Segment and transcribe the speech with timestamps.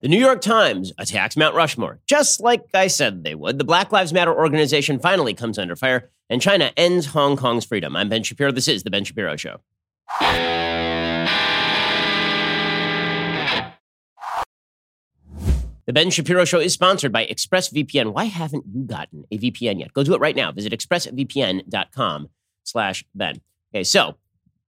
[0.00, 3.58] The New York Times attacks Mount Rushmore, just like I said they would.
[3.58, 7.96] The Black Lives Matter organization finally comes under fire, and China ends Hong Kong's freedom.
[7.96, 8.52] I'm Ben Shapiro.
[8.52, 9.56] This is The Ben Shapiro Show.
[15.86, 18.12] The Ben Shapiro Show is sponsored by ExpressVPN.
[18.12, 19.92] Why haven't you gotten a VPN yet?
[19.94, 20.52] Go do it right now.
[20.52, 22.28] Visit expressvpn.com
[22.62, 23.40] slash Ben.
[23.74, 24.14] Okay, so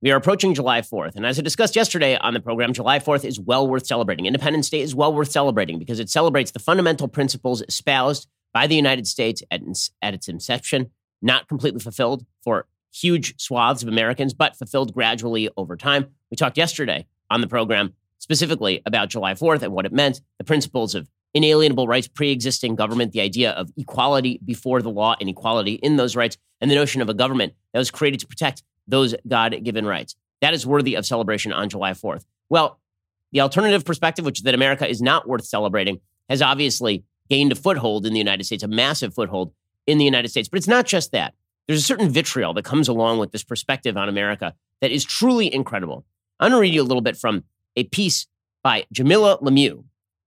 [0.03, 1.15] we are approaching July 4th.
[1.17, 4.27] And as I discussed yesterday on the program, July 4th is well worth celebrating.
[4.27, 8.75] Independence Day is well worth celebrating because it celebrates the fundamental principles espoused by the
[8.75, 9.61] United States at,
[10.01, 10.91] at its inception,
[11.21, 16.07] not completely fulfilled for huge swaths of Americans, but fulfilled gradually over time.
[16.31, 20.45] We talked yesterday on the program specifically about July 4th and what it meant, the
[20.45, 25.29] principles of inalienable rights, pre existing government, the idea of equality before the law and
[25.29, 28.63] equality in those rights, and the notion of a government that was created to protect
[28.91, 30.17] those God given rights.
[30.41, 32.25] That is worthy of celebration on July 4th.
[32.49, 32.81] Well,
[33.33, 37.55] the alternative perspective, which is that America is not worth celebrating, has obviously gained a
[37.55, 39.53] foothold in the United States, a massive foothold
[39.87, 40.49] in the United States.
[40.49, 41.35] But it's not just that.
[41.67, 45.53] There's a certain vitriol that comes along with this perspective on America that is truly
[45.53, 46.05] incredible.
[46.41, 47.45] I'm going to read you a little bit from
[47.77, 48.27] a piece
[48.63, 49.85] by Jamilah Lemieux.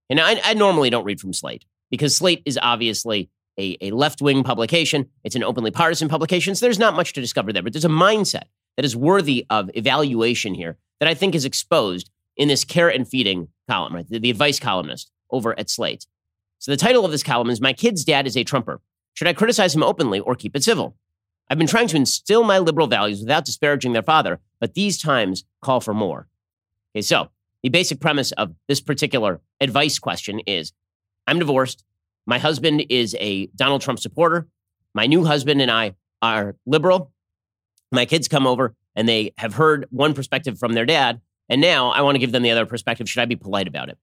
[0.08, 4.20] And I, I normally don't read from Slate because Slate is obviously a, a left
[4.20, 5.08] wing publication.
[5.22, 6.54] It's an openly partisan publication.
[6.54, 8.44] So there's not much to discover there, but there's a mindset
[8.76, 13.06] that is worthy of evaluation here that I think is exposed in this care and
[13.06, 14.08] feeding column, right?
[14.08, 16.06] The, the advice columnist over at Slate.
[16.58, 18.80] So the title of this column is My Kid's Dad is a Trumper.
[19.12, 20.96] Should I criticize him openly or keep it civil?
[21.48, 25.44] I've been trying to instill my liberal values without disparaging their father, but these times
[25.60, 26.26] call for more.
[26.94, 27.28] Okay, so
[27.62, 30.72] the basic premise of this particular advice question is
[31.26, 31.84] I'm divorced.
[32.26, 34.48] My husband is a Donald Trump supporter.
[34.94, 37.12] My new husband and I are liberal.
[37.92, 41.20] My kids come over and they have heard one perspective from their dad.
[41.48, 43.08] And now I want to give them the other perspective.
[43.08, 43.98] Should I be polite about it?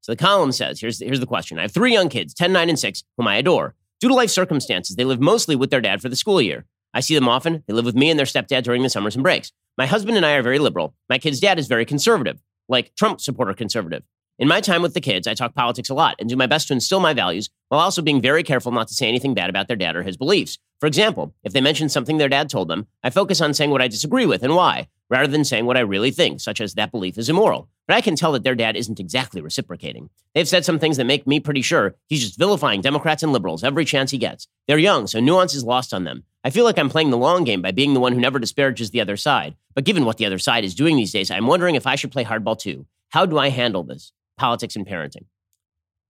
[0.00, 2.68] So the column says here's, here's the question I have three young kids, 10, 9,
[2.68, 3.74] and 6, whom I adore.
[4.00, 6.64] Due to life circumstances, they live mostly with their dad for the school year.
[6.94, 7.62] I see them often.
[7.66, 9.52] They live with me and their stepdad during the summers and breaks.
[9.76, 10.94] My husband and I are very liberal.
[11.08, 14.02] My kid's dad is very conservative, like Trump supporter conservative.
[14.38, 16.68] In my time with the kids, I talk politics a lot and do my best
[16.68, 19.66] to instill my values while also being very careful not to say anything bad about
[19.66, 20.58] their dad or his beliefs.
[20.78, 23.80] For example, if they mention something their dad told them, I focus on saying what
[23.80, 26.90] I disagree with and why, rather than saying what I really think, such as that
[26.90, 27.70] belief is immoral.
[27.88, 30.10] But I can tell that their dad isn't exactly reciprocating.
[30.34, 33.64] They've said some things that make me pretty sure he's just vilifying Democrats and liberals
[33.64, 34.48] every chance he gets.
[34.68, 36.24] They're young, so nuance is lost on them.
[36.44, 38.90] I feel like I'm playing the long game by being the one who never disparages
[38.90, 39.56] the other side.
[39.74, 42.12] But given what the other side is doing these days, I'm wondering if I should
[42.12, 42.84] play hardball too.
[43.08, 44.12] How do I handle this?
[44.36, 45.24] Politics and parenting.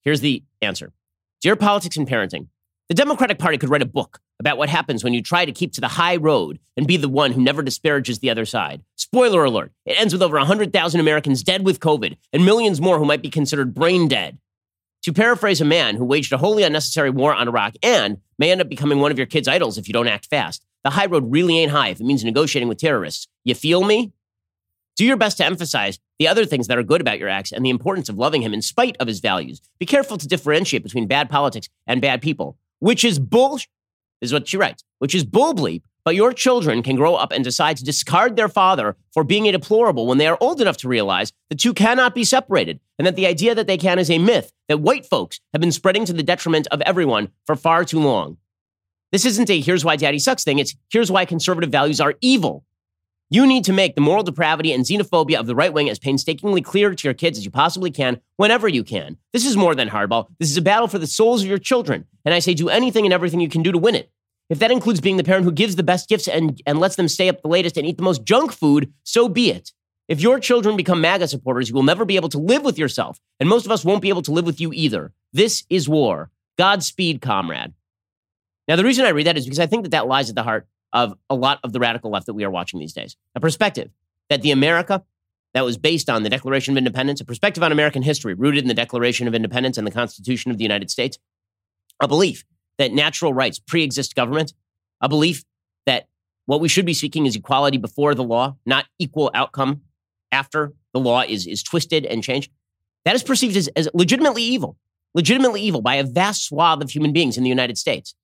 [0.03, 0.93] Here's the answer
[1.41, 2.49] Dear Politics and Parenting,
[2.89, 5.73] the Democratic Party could write a book about what happens when you try to keep
[5.73, 8.83] to the high road and be the one who never disparages the other side.
[8.97, 13.05] Spoiler alert, it ends with over 100,000 Americans dead with COVID and millions more who
[13.05, 14.39] might be considered brain dead.
[15.03, 18.61] To paraphrase a man who waged a wholly unnecessary war on Iraq and may end
[18.61, 21.31] up becoming one of your kids' idols if you don't act fast, the high road
[21.31, 23.29] really ain't high if it means negotiating with terrorists.
[23.45, 24.13] You feel me?
[24.97, 27.65] Do your best to emphasize the other things that are good about your ex and
[27.65, 29.61] the importance of loving him in spite of his values.
[29.79, 33.69] Be careful to differentiate between bad politics and bad people, which is bullshit
[34.23, 35.83] is what she writes, which is bull bleep.
[36.05, 39.53] But your children can grow up and decide to discard their father for being a
[39.53, 43.17] deplorable when they are old enough to realize the two cannot be separated, and that
[43.17, 46.13] the idea that they can is a myth that white folks have been spreading to
[46.13, 48.37] the detriment of everyone for far too long.
[49.11, 52.65] This isn't a here's why daddy sucks thing, it's here's why conservative values are evil.
[53.29, 56.63] You need to make the moral depravity and xenophobia of the right wing as painstakingly
[56.63, 59.17] clear to your kids as you possibly can, whenever you can.
[59.33, 60.29] This is more than hardball.
[60.39, 62.07] This is a battle for the souls of your children.
[62.25, 64.13] And I say do anything and everything you can do to win it.
[64.49, 67.09] If that includes being the parent who gives the best gifts and, and lets them
[67.09, 69.73] stay up the latest and eat the most junk food, so be it.
[70.07, 73.19] If your children become MAGA supporters, you will never be able to live with yourself.
[73.41, 75.13] And most of us won't be able to live with you either.
[75.33, 76.31] This is war.
[76.59, 77.75] Godspeed, comrade.
[78.69, 80.45] Now, the reason I read that is because I think that that lies at the
[80.45, 83.17] heart of a lot of the radical left that we are watching these days.
[83.35, 83.91] A perspective
[84.31, 85.05] that the America
[85.53, 88.69] that was based on the Declaration of Independence, a perspective on American history rooted in
[88.69, 91.19] the Declaration of Independence and the Constitution of the United States,
[92.03, 92.45] a belief
[92.79, 94.55] that natural rights pre-exist government,
[95.03, 95.45] a belief
[95.85, 96.09] that
[96.47, 99.83] what we should be seeking is equality before the law, not equal outcome
[100.33, 102.51] after the law is, is twisted and changed.
[103.05, 104.79] That is perceived as, as legitimately evil,
[105.15, 108.15] legitimately evil by a vast swath of human beings in the United States.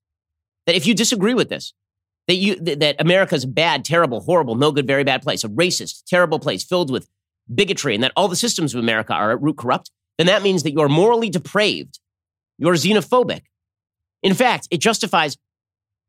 [0.67, 1.75] That if you disagree with this,
[2.29, 6.05] that you that America's a bad, terrible, horrible, no good, very bad place, a racist,
[6.07, 7.09] terrible place filled with
[7.53, 10.63] bigotry, and that all the systems of America are at root corrupt, then that means
[10.63, 11.99] that you're morally depraved.
[12.59, 13.43] You're xenophobic.
[14.23, 15.37] In fact, it justifies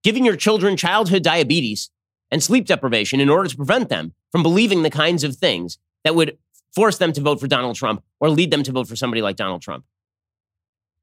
[0.03, 1.89] giving your children childhood diabetes
[2.29, 6.15] and sleep deprivation in order to prevent them from believing the kinds of things that
[6.15, 6.37] would
[6.75, 9.35] force them to vote for Donald Trump or lead them to vote for somebody like
[9.35, 9.85] Donald Trump.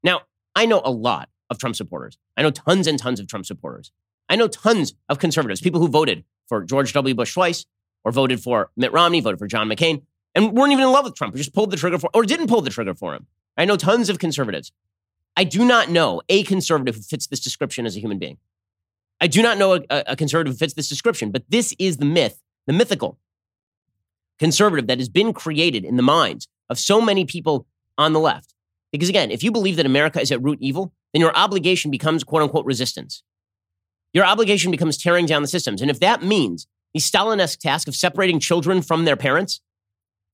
[0.03, 0.21] Now,
[0.55, 2.17] I know a lot of Trump supporters.
[2.37, 3.91] I know tons and tons of Trump supporters.
[4.31, 7.13] I know tons of conservatives, people who voted for George W.
[7.13, 7.65] Bush twice,
[8.05, 11.15] or voted for Mitt Romney, voted for John McCain, and weren't even in love with
[11.15, 13.27] Trump, or just pulled the trigger for, or didn't pull the trigger for him.
[13.57, 14.71] I know tons of conservatives.
[15.35, 18.37] I do not know a conservative who fits this description as a human being.
[19.19, 22.05] I do not know a, a conservative who fits this description, but this is the
[22.05, 23.19] myth, the mythical
[24.39, 27.67] conservative that has been created in the minds of so many people
[27.97, 28.53] on the left.
[28.93, 32.23] Because again, if you believe that America is at root evil, then your obligation becomes
[32.23, 33.23] quote unquote resistance.
[34.13, 35.81] Your obligation becomes tearing down the systems.
[35.81, 39.61] And if that means the Stalinesque task of separating children from their parents,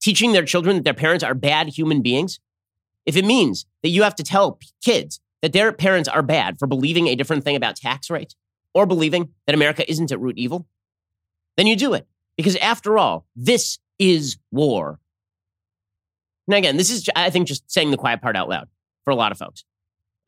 [0.01, 2.39] teaching their children that their parents are bad human beings,
[3.05, 6.67] if it means that you have to tell kids that their parents are bad for
[6.67, 8.35] believing a different thing about tax rates
[8.73, 10.67] or believing that America isn't at root evil,
[11.55, 12.07] then you do it.
[12.35, 14.99] Because after all, this is war.
[16.47, 18.67] Now, again, this is, I think, just saying the quiet part out loud
[19.03, 19.63] for a lot of folks.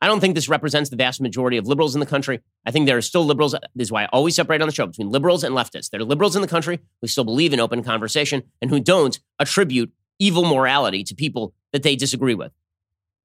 [0.02, 2.40] I don't think this represents the vast majority of liberals in the country.
[2.64, 3.52] I think there are still liberals.
[3.74, 5.90] This is why I always separate on the show between liberals and leftists.
[5.90, 9.20] There are liberals in the country who still believe in open conversation and who don't
[9.38, 12.52] attribute evil morality to people that they disagree with.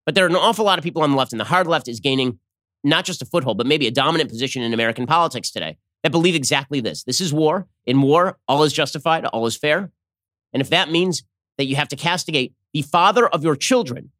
[0.06, 1.88] But there are an awful lot of people on the left, and the hard left
[1.88, 2.40] is gaining
[2.84, 6.36] not just a foothold, but maybe a dominant position in American politics today that believe
[6.36, 7.04] exactly this.
[7.04, 7.68] This is war.
[7.86, 9.92] In war, all is justified, all is fair.
[10.54, 11.24] And if that means
[11.58, 14.12] that you have to castigate the father of your children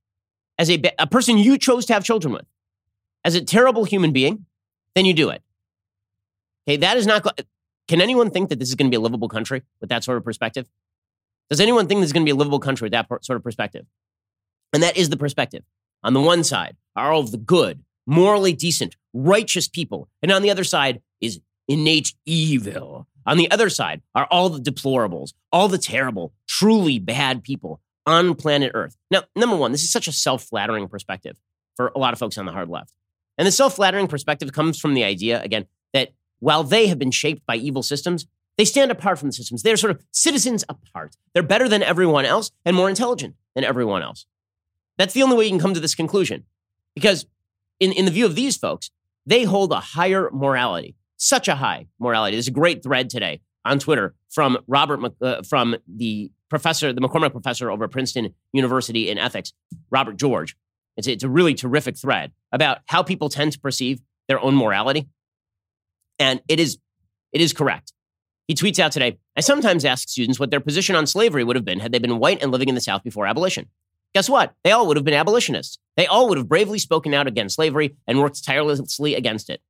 [0.58, 2.46] as a, a person you chose to have children with,
[3.24, 4.46] as a terrible human being,
[4.94, 5.42] then you do it.
[6.68, 7.26] Okay, that is not.
[7.88, 10.18] Can anyone think that this is going to be a livable country with that sort
[10.18, 10.68] of perspective?
[11.50, 13.44] Does anyone think this is going to be a livable country with that sort of
[13.44, 13.86] perspective?
[14.74, 15.64] And that is the perspective.
[16.04, 20.10] On the one side are all of the good, morally decent, righteous people.
[20.22, 23.08] And on the other side is innate evil.
[23.28, 28.36] On the other side are all the deplorables, all the terrible, truly bad people on
[28.36, 28.98] planet Earth.
[29.12, 31.38] Now, number one, this is such a self flattering perspective
[31.76, 32.94] for a lot of folks on the hard left.
[33.38, 37.12] And the self flattering perspective comes from the idea, again, that while they have been
[37.12, 38.26] shaped by evil systems,
[38.58, 39.64] they stand apart from the systems.
[39.64, 41.16] They're sort of citizens apart.
[41.34, 44.26] They're better than everyone else and more intelligent than everyone else.
[44.98, 46.46] That's the only way you can come to this conclusion.
[46.94, 47.26] Because
[47.80, 48.92] in, in the view of these folks,
[49.26, 52.38] they hold a higher morality, such a high morality.
[52.38, 57.32] There's a great thread today on Twitter from Robert, uh, from the professor, the McCormick
[57.32, 59.52] professor over at Princeton University in ethics,
[59.90, 60.56] Robert George.
[60.96, 65.10] It's, it's a really terrific thread about how people tend to perceive their own morality.
[66.20, 66.78] And it is,
[67.34, 67.92] it is correct.
[68.48, 71.66] He tweets out today I sometimes ask students what their position on slavery would have
[71.66, 73.68] been had they been white and living in the South before abolition.
[74.14, 74.54] Guess what?
[74.64, 75.78] They all would have been abolitionists.
[75.98, 79.62] They all would have bravely spoken out against slavery and worked tirelessly against it.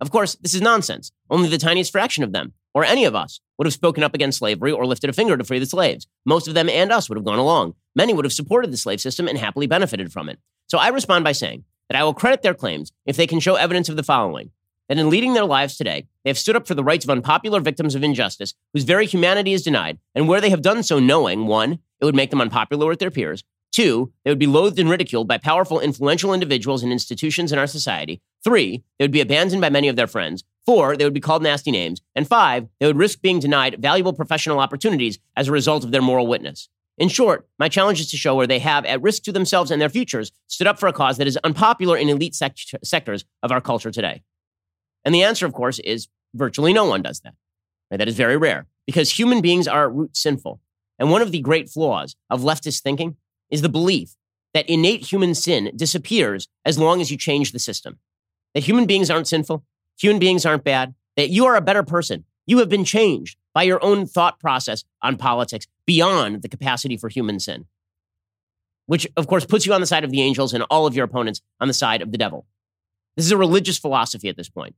[0.00, 1.12] Of course, this is nonsense.
[1.30, 4.38] Only the tiniest fraction of them, or any of us, would have spoken up against
[4.38, 6.06] slavery or lifted a finger to free the slaves.
[6.24, 7.74] Most of them and us would have gone along.
[7.94, 10.38] Many would have supported the slave system and happily benefited from it.
[10.66, 13.56] So I respond by saying that I will credit their claims if they can show
[13.56, 14.50] evidence of the following
[14.88, 17.60] that in leading their lives today, they have stood up for the rights of unpopular
[17.60, 21.46] victims of injustice whose very humanity is denied, and where they have done so knowing,
[21.46, 24.90] one, it would make them unpopular with their peers, Two, they would be loathed and
[24.90, 28.20] ridiculed by powerful, influential individuals and institutions in our society.
[28.44, 30.44] Three, they would be abandoned by many of their friends.
[30.64, 32.00] Four, they would be called nasty names.
[32.14, 36.02] And five, they would risk being denied valuable professional opportunities as a result of their
[36.02, 36.68] moral witness.
[36.98, 39.80] In short, my challenge is to show where they have, at risk to themselves and
[39.80, 43.50] their futures, stood up for a cause that is unpopular in elite sect- sectors of
[43.50, 44.22] our culture today.
[45.04, 47.34] And the answer, of course, is virtually no one does that.
[47.90, 47.96] Right?
[47.96, 50.60] That is very rare because human beings are at root sinful.
[50.98, 53.16] And one of the great flaws of leftist thinking
[53.50, 54.14] is the belief
[54.54, 57.98] that innate human sin disappears as long as you change the system.
[58.54, 59.64] That human beings aren't sinful,
[60.02, 62.24] human beings aren't bad, that you are a better person.
[62.46, 67.08] You have been changed by your own thought process on politics beyond the capacity for
[67.08, 67.66] human sin,
[68.86, 71.04] which of course puts you on the side of the angels and all of your
[71.04, 72.46] opponents on the side of the devil.
[73.16, 74.74] This is a religious philosophy at this point.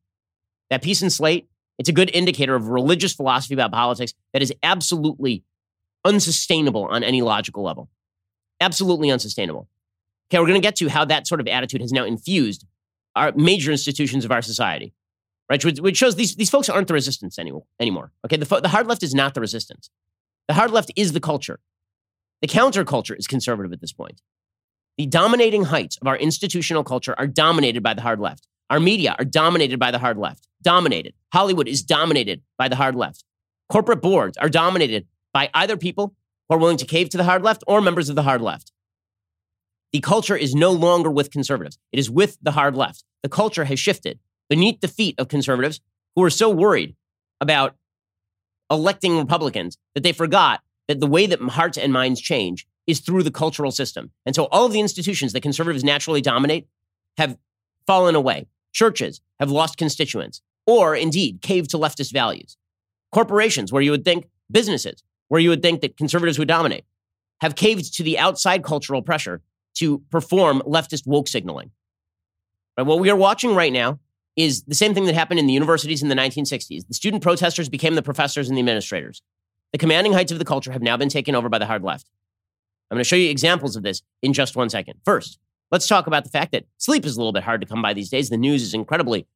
[0.70, 4.52] That piece and slate, it's a good indicator of religious philosophy about politics that is
[4.62, 5.44] absolutely
[6.04, 7.88] unsustainable on any logical level.
[8.60, 9.68] Absolutely unsustainable.
[10.28, 12.66] Okay, we're going to get to how that sort of attitude has now infused
[13.14, 14.92] our major institutions of our society,
[15.48, 15.80] right?
[15.80, 17.64] Which, shows these, these folks aren't the resistance anymore.
[17.78, 18.12] anymore.
[18.24, 19.90] Okay, the, the hard left is not the resistance.
[20.48, 21.60] The hard left is the culture.
[22.42, 24.20] The counterculture is conservative at this point.
[24.98, 28.46] The dominating heights of our institutional culture are dominated by the hard left.
[28.70, 30.46] Our media are dominated by the hard left.
[30.62, 31.14] Dominated.
[31.32, 33.24] Hollywood is dominated by the hard left.
[33.70, 36.14] Corporate boards are dominated by either people
[36.48, 38.72] who are willing to cave to the hard left or members of the hard left.
[39.92, 41.78] The culture is no longer with conservatives.
[41.92, 43.04] It is with the hard left.
[43.22, 44.18] The culture has shifted
[44.54, 45.80] beneath the feet of conservatives
[46.14, 46.94] who are so worried
[47.40, 47.74] about
[48.70, 53.24] electing Republicans that they forgot that the way that hearts and minds change is through
[53.24, 54.12] the cultural system.
[54.24, 56.68] And so all of the institutions that conservatives naturally dominate
[57.18, 57.36] have
[57.84, 58.46] fallen away.
[58.72, 62.56] Churches have lost constituents, or indeed caved to leftist values.
[63.10, 66.84] Corporations, where you would think businesses, where you would think that conservatives would dominate,
[67.40, 69.42] have caved to the outside cultural pressure
[69.78, 71.72] to perform leftist woke signaling.
[72.78, 73.98] Right, what we are watching right now
[74.36, 76.86] is the same thing that happened in the universities in the 1960s.
[76.88, 79.22] The student protesters became the professors and the administrators.
[79.72, 82.10] The commanding heights of the culture have now been taken over by the hard left.
[82.90, 85.00] I'm going to show you examples of this in just one second.
[85.04, 85.38] First,
[85.70, 87.94] let's talk about the fact that sleep is a little bit hard to come by
[87.94, 88.28] these days.
[88.28, 89.26] The news is incredibly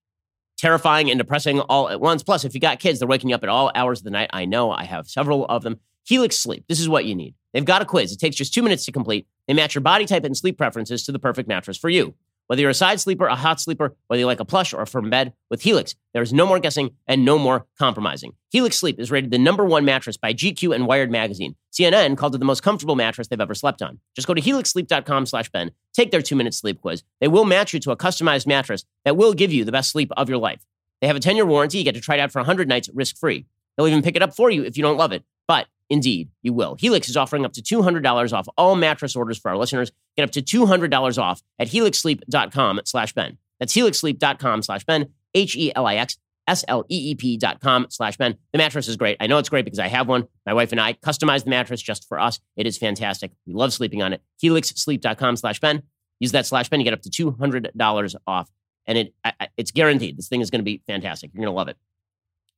[0.56, 2.22] terrifying and depressing all at once.
[2.22, 4.30] Plus, if you got kids, they're waking you up at all hours of the night.
[4.32, 5.80] I know I have several of them.
[6.04, 7.34] Helix Sleep, this is what you need.
[7.52, 8.12] They've got a quiz.
[8.12, 9.26] It takes just two minutes to complete.
[9.46, 12.14] They match your body type and sleep preferences to the perfect mattress for you.
[12.48, 14.86] Whether you're a side sleeper, a hot sleeper, whether you like a plush or a
[14.86, 18.32] firm bed, with Helix, there is no more guessing and no more compromising.
[18.50, 21.56] Helix Sleep is rated the number one mattress by GQ and Wired Magazine.
[21.72, 24.00] CNN called it the most comfortable mattress they've ever slept on.
[24.16, 27.02] Just go to helixsleep.com slash Ben, take their two-minute sleep quiz.
[27.20, 30.10] They will match you to a customized mattress that will give you the best sleep
[30.16, 30.64] of your life.
[31.02, 31.76] They have a 10-year warranty.
[31.76, 33.44] You get to try it out for 100 nights risk-free.
[33.76, 35.22] They'll even pick it up for you if you don't love it.
[35.46, 36.76] But Indeed, you will.
[36.78, 39.90] Helix is offering up to $200 off all mattress orders for our listeners.
[40.16, 43.38] Get up to $200 off at helixsleep.com slash Ben.
[43.59, 48.37] That's helixsleep.com slash Ben, H-E-L-I-X, S-L-E-E-P dot com slash Ben.
[48.52, 49.16] The mattress is great.
[49.21, 50.26] I know it's great because I have one.
[50.47, 52.40] My wife and I customized the mattress just for us.
[52.57, 53.33] It is fantastic.
[53.47, 54.23] We love sleeping on it.
[54.42, 55.83] helixsleep.com slash Ben.
[56.21, 56.80] Use that slash Ben.
[56.80, 58.50] You get up to $200 off.
[58.87, 59.14] And it
[59.59, 60.16] it's guaranteed.
[60.16, 61.30] This thing is going to be fantastic.
[61.35, 61.76] You're going to love it.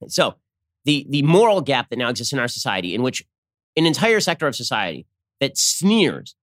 [0.06, 0.36] So
[0.84, 3.24] the the moral gap that now exists in our society, in which
[3.76, 5.06] an entire sector of society
[5.40, 6.34] that sneers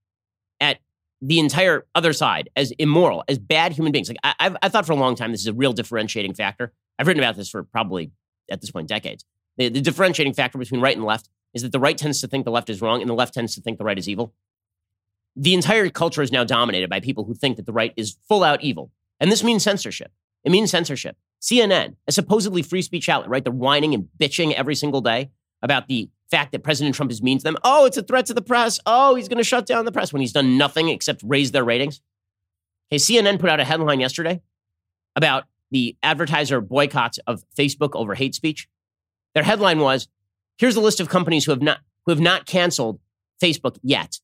[0.59, 0.79] at
[1.21, 4.09] the entire other side as immoral, as bad human beings.
[4.09, 6.73] Like I, I've, I thought for a long time, this is a real differentiating factor.
[6.99, 8.11] I've written about this for probably
[8.49, 9.25] at this point decades.
[9.57, 12.45] The, the differentiating factor between right and left is that the right tends to think
[12.45, 14.33] the left is wrong, and the left tends to think the right is evil.
[15.35, 18.43] The entire culture is now dominated by people who think that the right is full
[18.43, 20.11] out evil, and this means censorship.
[20.47, 21.17] It means censorship.
[21.41, 23.43] CNN, a supposedly free speech outlet, right?
[23.43, 25.29] They're whining and bitching every single day
[25.61, 27.57] about the fact that President Trump is mean to them.
[27.65, 28.79] Oh, it's a threat to the press.
[28.85, 31.65] Oh, he's going to shut down the press when he's done nothing except raise their
[31.65, 31.99] ratings.
[32.89, 34.41] Hey, CNN put out a headline yesterday
[35.17, 38.69] about the advertiser boycotts of Facebook over hate speech.
[39.35, 40.07] Their headline was,
[40.57, 43.01] "Here's a list of companies who have not who have not canceled
[43.43, 44.21] Facebook yet."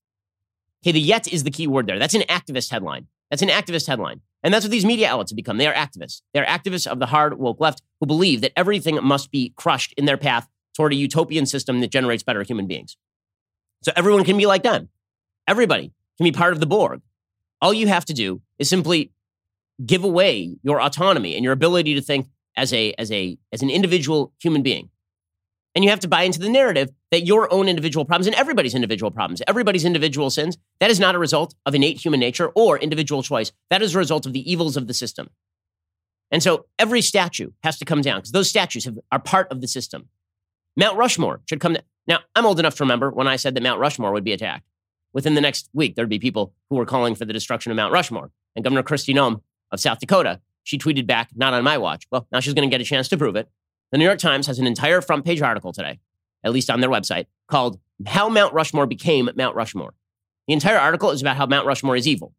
[0.82, 2.00] Okay, the "yet" is the key word there.
[2.00, 3.08] That's an activist headline.
[3.30, 4.22] That's an activist headline.
[4.44, 5.58] And that's what these media outlets have become.
[5.58, 6.22] They are activists.
[6.34, 9.94] They are activists of the hard woke left who believe that everything must be crushed
[9.98, 12.98] in their path toward a utopian system that generates better human beings.
[13.84, 14.90] So everyone can be like them.
[15.48, 17.02] Everybody can be part of the Borg.
[17.62, 19.12] All you have to do is simply
[19.86, 23.70] give away your autonomy and your ability to think as a as a as an
[23.70, 24.90] individual human being.
[25.76, 28.76] And you have to buy into the narrative that your own individual problems and everybody's
[28.76, 32.78] individual problems, everybody's individual sins, that is not a result of innate human nature or
[32.78, 33.52] individual choice.
[33.72, 35.30] That is a result of the evils of the system.
[36.30, 39.62] And so every statue has to come down because those statues have, are part of
[39.62, 40.10] the system.
[40.76, 41.84] Mount Rushmore should come down.
[42.08, 44.68] Now, I'm old enough to remember when I said that Mount Rushmore would be attacked.
[45.14, 47.94] Within the next week, there'd be people who were calling for the destruction of Mount
[47.94, 48.32] Rushmore.
[48.56, 52.08] And Governor Kristi Noem of South Dakota, she tweeted back, not on my watch.
[52.12, 53.48] Well, now she's going to get a chance to prove it.
[53.94, 56.00] The New York Times has an entire front page article today,
[56.44, 59.94] at least on their website, called How Mount Rushmore Became Mount Rushmore.
[60.48, 62.34] The entire article is about how Mount Rushmore is evil.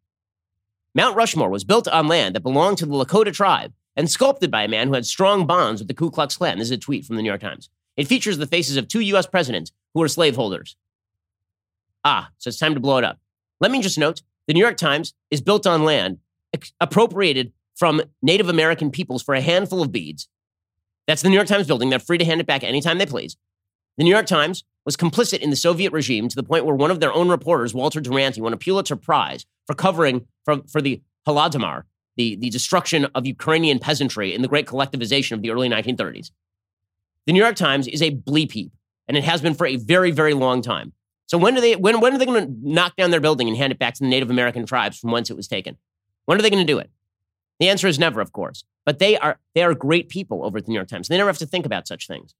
[0.93, 4.63] Mount Rushmore was built on land that belonged to the Lakota tribe and sculpted by
[4.63, 6.59] a man who had strong bonds with the Ku Klux Klan.
[6.59, 7.69] This is a tweet from the New York Times.
[7.95, 9.25] It features the faces of two U.S.
[9.25, 10.75] presidents who were slaveholders.
[12.03, 13.17] Ah, so it's time to blow it up.
[13.61, 16.17] Let me just note the New York Times is built on land
[16.81, 20.27] appropriated from Native American peoples for a handful of beads
[21.07, 21.89] that's the New York Times building.
[21.89, 23.37] They're free to hand it back anytime they please.
[23.97, 26.91] The New York Times was complicit in the Soviet regime to the point where one
[26.91, 31.01] of their own reporters, Walter Duranty, won a Pulitzer Prize for covering for, for the
[31.27, 31.83] Holodomor,
[32.17, 36.31] the, the destruction of Ukrainian peasantry in the great collectivization of the early 1930s.
[37.25, 38.71] The New York Times is a bleep heap,
[39.07, 40.93] and it has been for a very, very long time.
[41.27, 43.57] So when, do they, when, when are they going to knock down their building and
[43.57, 45.77] hand it back to the Native American tribes from whence it was taken?
[46.25, 46.91] When are they going to do it?
[47.59, 48.63] The answer is never, of course.
[48.85, 51.07] But they are they are great people over at the New York Times.
[51.07, 52.35] They never have to think about such things.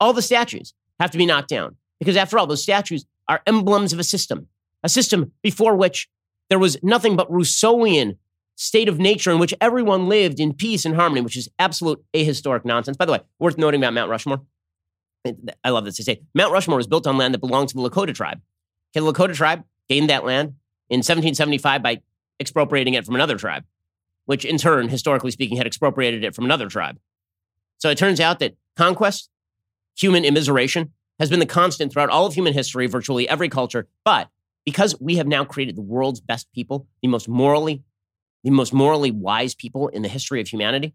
[0.00, 3.92] All the statues have to be knocked down because, after all, those statues are emblems
[3.92, 4.48] of a system,
[4.82, 6.08] a system before which
[6.48, 8.16] there was nothing but Rousseauian
[8.56, 12.64] state of nature in which everyone lived in peace and harmony, which is absolute ahistoric
[12.64, 12.96] nonsense.
[12.96, 14.42] By the way, worth noting about Mount Rushmore.
[15.62, 15.98] I love this.
[15.98, 18.40] They say Mount Rushmore was built on land that belonged to the Lakota tribe.
[18.96, 20.54] Okay, the Lakota tribe gained that land
[20.88, 22.02] in 1775 by
[22.40, 23.64] expropriating it from another tribe
[24.26, 26.98] which in turn, historically speaking, had expropriated it from another tribe.
[27.78, 29.30] So it turns out that conquest,
[29.96, 33.88] human immiseration, has been the constant throughout all of human history, virtually every culture.
[34.04, 34.28] But
[34.64, 37.82] because we have now created the world's best people, the most morally
[38.44, 40.94] the most morally wise people in the history of humanity,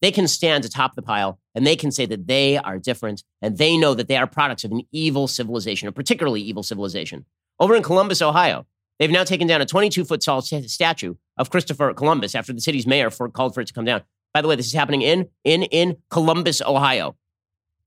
[0.00, 3.58] they can stand atop the pile and they can say that they are different and
[3.58, 7.24] they know that they are products of an evil civilization, a particularly evil civilization.
[7.60, 8.66] Over in Columbus, Ohio,
[8.98, 12.86] they've now taken down a 22 foot tall statue of Christopher Columbus after the city's
[12.86, 14.02] mayor for, called for it to come down.
[14.32, 17.16] By the way, this is happening in, in, in Columbus, Ohio.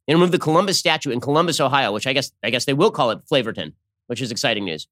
[0.05, 2.91] They removed the Columbus statue in Columbus, Ohio, which I guess, I guess they will
[2.91, 3.71] call it Flavortown,
[4.07, 4.87] which is exciting news.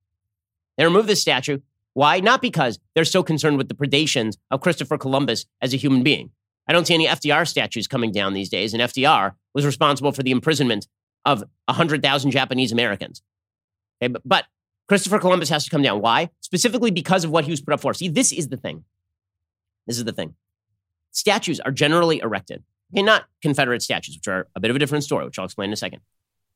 [0.78, 1.60] They removed this statue.
[1.94, 2.22] Why?
[2.22, 6.32] Not because they're so concerned with the predations of Christopher Columbus as a human being.
[6.66, 10.24] I don't see any FDR statues coming down these days, and FDR was responsible for
[10.24, 10.88] the imprisonment
[11.26, 13.22] of 100,000 Japanese Americans.
[14.02, 14.46] Okay, but, but
[14.94, 16.02] Christopher Columbus has to come down.
[16.02, 16.30] Why?
[16.42, 17.96] Specifically because of what he was put up for.
[17.96, 18.84] See, this is the thing.
[19.88, 20.36] This is the thing.
[21.10, 22.62] Statues are generally erected.
[22.94, 25.72] Okay, not Confederate statues, which are a bit of a different story, which I'll explain
[25.72, 26.02] in a second.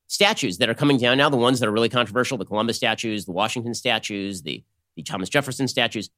[0.06, 3.26] Statues that are coming down now, the ones that are really controversial, the Columbus statues,
[3.26, 4.64] the Washington statues, the,
[4.96, 6.12] the Thomas Jefferson statues,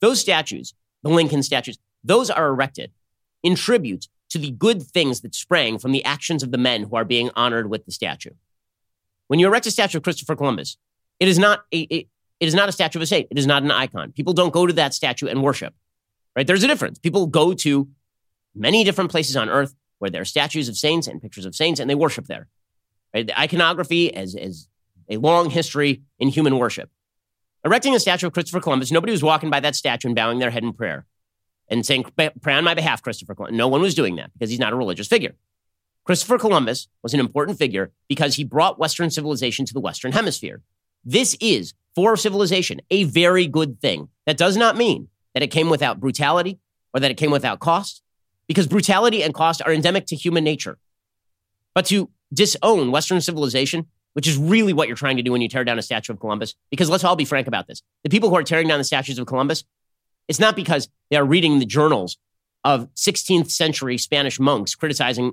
[0.00, 2.92] those statues, the Lincoln statues, those are erected
[3.42, 6.96] in tribute to the good things that sprang from the actions of the men who
[6.96, 8.32] are being honored with the statue.
[9.28, 10.76] When you erect a statue of Christopher Columbus,
[11.22, 12.08] it is not a, it,
[12.40, 13.28] it is not a statue of a saint.
[13.30, 14.10] It is not an icon.
[14.10, 15.72] People don't go to that statue and worship.
[16.34, 16.44] Right?
[16.44, 16.98] There's a difference.
[16.98, 17.88] People go to
[18.56, 21.78] many different places on earth where there are statues of saints and pictures of saints,
[21.78, 22.48] and they worship there.
[23.14, 23.28] Right?
[23.28, 24.66] The iconography is, is
[25.08, 26.90] a long history in human worship.
[27.64, 30.50] Erecting a statue of Christopher Columbus, nobody was walking by that statue and bowing their
[30.50, 31.06] head in prayer
[31.68, 33.56] and saying, Pray on my behalf, Christopher Columbus.
[33.56, 35.36] No one was doing that because he's not a religious figure.
[36.04, 40.62] Christopher Columbus was an important figure because he brought Western civilization to the Western Hemisphere.
[41.04, 44.08] This is, for civilization, a very good thing.
[44.26, 46.58] That does not mean that it came without brutality
[46.94, 48.02] or that it came without cost,
[48.46, 50.78] because brutality and cost are endemic to human nature.
[51.74, 55.48] But to disown Western civilization, which is really what you're trying to do when you
[55.48, 57.82] tear down a statue of Columbus, because let's all be frank about this.
[58.04, 59.64] The people who are tearing down the statues of Columbus,
[60.28, 62.18] it's not because they are reading the journals
[62.62, 65.32] of 16th century Spanish monks criticizing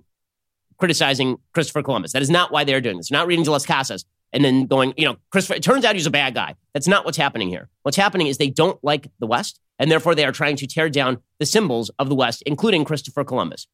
[0.78, 2.14] criticizing Christopher Columbus.
[2.14, 3.10] That is not why they're doing this.
[3.10, 5.96] They're not reading De Las Casas and then going, you know, Christopher, it turns out
[5.96, 6.56] he's a bad guy.
[6.74, 7.70] That's not what's happening here.
[7.84, 10.90] What's happening is they don't like the West, and therefore they are trying to tear
[10.90, 13.68] down the symbols of the West, including Christopher Columbus.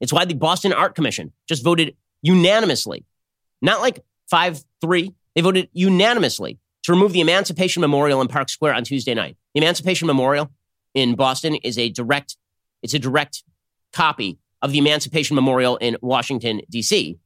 [0.00, 3.04] It's why the Boston Art Commission just voted unanimously,
[3.60, 8.74] not like 5 3, they voted unanimously to remove the Emancipation Memorial in Park Square
[8.74, 9.36] on Tuesday night.
[9.54, 10.50] The Emancipation Memorial
[10.94, 12.36] in Boston is a direct,
[12.82, 13.44] it's a direct
[13.92, 17.18] copy of the Emancipation Memorial in Washington, D.C.,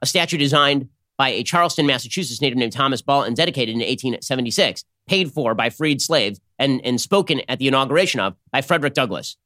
[0.00, 0.88] a statue designed
[1.22, 5.70] by a Charlestown, Massachusetts native named Thomas Ball and dedicated in 1876, paid for by
[5.70, 9.36] freed slaves and, and spoken at the inauguration of by Frederick Douglass.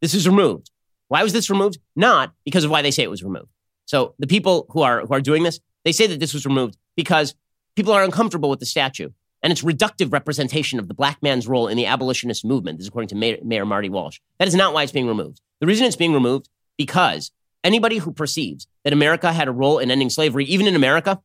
[0.00, 0.70] This is removed.
[1.08, 1.78] Why was this removed?
[1.94, 3.50] Not because of why they say it was removed.
[3.84, 6.78] So the people who are who are doing this, they say that this was removed
[6.96, 7.34] because
[7.76, 9.10] people are uncomfortable with the statue
[9.42, 12.78] and its reductive representation of the black man's role in the abolitionist movement.
[12.78, 14.20] This is according to Mayor, Mayor Marty Walsh.
[14.38, 15.42] That is not why it's being removed.
[15.60, 17.30] The reason it's being removed because
[17.64, 21.20] anybody who perceives that America had a role in ending slavery, even in America,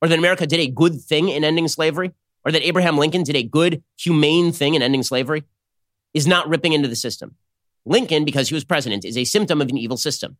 [0.00, 2.12] or that America did a good thing in ending slavery,
[2.44, 5.44] or that Abraham Lincoln did a good, humane thing in ending slavery,
[6.14, 7.34] is not ripping into the system.
[7.84, 10.36] Lincoln, because he was president, is a symptom of an evil system.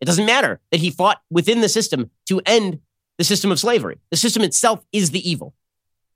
[0.00, 2.80] It doesn't matter that he fought within the system to end
[3.18, 3.98] the system of slavery.
[4.10, 5.54] The system itself is the evil.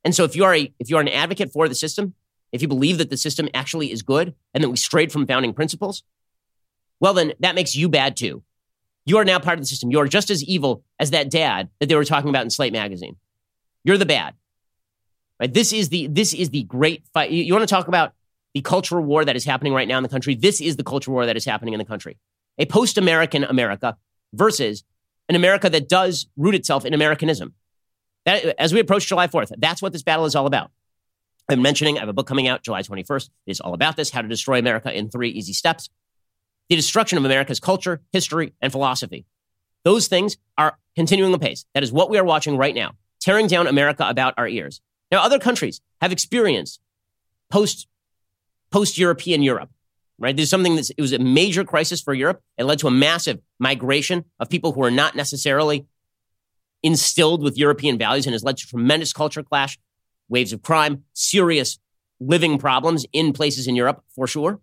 [0.04, 2.14] And so if you are a if you are an advocate for the system,
[2.52, 5.52] if you believe that the system actually is good and that we strayed from founding
[5.52, 6.02] principles,
[6.98, 8.42] well then that makes you bad too.
[9.10, 9.90] You are now part of the system.
[9.90, 12.72] You are just as evil as that dad that they were talking about in Slate
[12.72, 13.16] magazine.
[13.82, 14.34] You're the bad.
[15.40, 15.52] Right?
[15.52, 17.32] This is the this is the great fight.
[17.32, 18.12] You, you want to talk about
[18.54, 20.36] the cultural war that is happening right now in the country?
[20.36, 22.18] This is the cultural war that is happening in the country.
[22.58, 23.96] A post-American America
[24.32, 24.84] versus
[25.28, 27.54] an America that does root itself in Americanism.
[28.26, 30.70] That, as we approach July 4th, that's what this battle is all about.
[31.48, 33.28] I'm mentioning I have a book coming out July 21st.
[33.48, 35.88] It's all about this: how to destroy America in three easy steps
[36.70, 39.26] the destruction of America's culture, history, and philosophy.
[39.84, 41.66] Those things are continuing apace.
[41.74, 44.80] That is what we are watching right now, tearing down America about our ears.
[45.10, 46.80] Now, other countries have experienced
[47.50, 47.88] post
[48.70, 49.70] post European Europe,
[50.16, 50.36] right?
[50.36, 52.40] There's something that it was a major crisis for Europe.
[52.56, 55.86] It led to a massive migration of people who are not necessarily
[56.84, 59.76] instilled with European values and has led to tremendous culture clash,
[60.28, 61.80] waves of crime, serious
[62.20, 64.60] living problems in places in Europe for sure.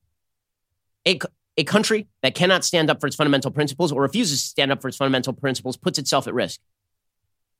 [1.05, 1.19] A,
[1.57, 4.81] a country that cannot stand up for its fundamental principles or refuses to stand up
[4.81, 6.59] for its fundamental principles puts itself at risk.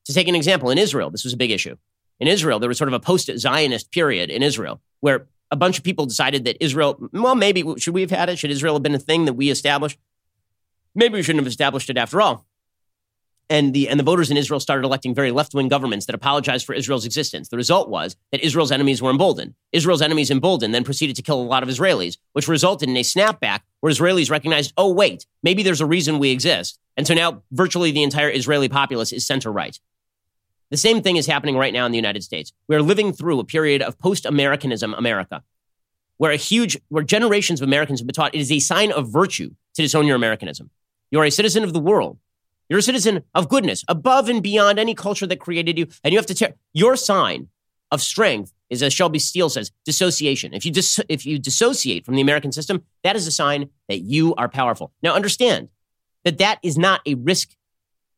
[0.06, 1.76] To take an example, in Israel, this was a big issue.
[2.20, 5.78] In Israel, there was sort of a post Zionist period in Israel where a bunch
[5.78, 8.38] of people decided that Israel, well, maybe should we have had it?
[8.38, 9.98] Should Israel have been a thing that we established?
[10.96, 12.46] Maybe we shouldn't have established it after all.
[13.50, 16.74] and the and the voters in Israel started electing very left-wing governments that apologized for
[16.74, 17.50] Israel's existence.
[17.50, 19.54] The result was that Israel's enemies were emboldened.
[19.72, 23.02] Israel's enemies emboldened then proceeded to kill a lot of Israelis, which resulted in a
[23.02, 27.44] snapback where Israelis recognized, "Oh wait, maybe there's a reason we exist." And so now
[27.52, 29.80] virtually the entire Israeli populace is center right.
[30.70, 32.52] The same thing is happening right now in the United States.
[32.68, 35.44] We are living through a period of post-Americanism America,
[36.18, 39.10] where a huge where generations of Americans have been taught it is a sign of
[39.10, 40.70] virtue to disown your Americanism.
[41.12, 42.18] You are a citizen of the world.
[42.70, 45.88] You're a citizen of goodness, above and beyond any culture that created you.
[46.04, 47.48] And you have to tear your sign
[47.92, 50.54] of strength is, as Shelby Steele says, dissociation.
[50.54, 54.00] If you dis- if you dissociate from the American system, that is a sign that
[54.00, 54.92] you are powerful.
[55.02, 55.70] Now, understand
[56.26, 57.56] that that is not a risk.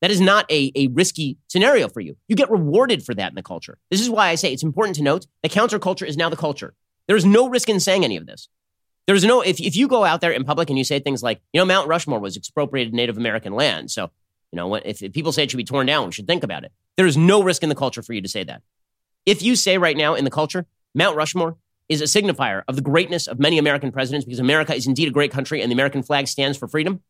[0.01, 2.15] That is not a, a risky scenario for you.
[2.27, 3.77] You get rewarded for that in the culture.
[3.91, 6.73] This is why I say it's important to note the counterculture is now the culture.
[7.07, 8.47] There is no risk in saying any of this.
[9.07, 11.41] There's no, if, if you go out there in public and you say things like,
[11.51, 13.91] you know, Mount Rushmore was expropriated Native American land.
[13.91, 14.11] So
[14.51, 16.63] you know, if, if people say it should be torn down, we should think about
[16.63, 16.71] it.
[16.97, 18.61] There is no risk in the culture for you to say that.
[19.29, 20.65] If you say right now in the culture,
[20.95, 21.55] Mount Rushmore
[21.87, 25.11] is a signifier of the greatness of many American presidents because America is indeed a
[25.11, 27.03] great country and the American flag stands for freedom,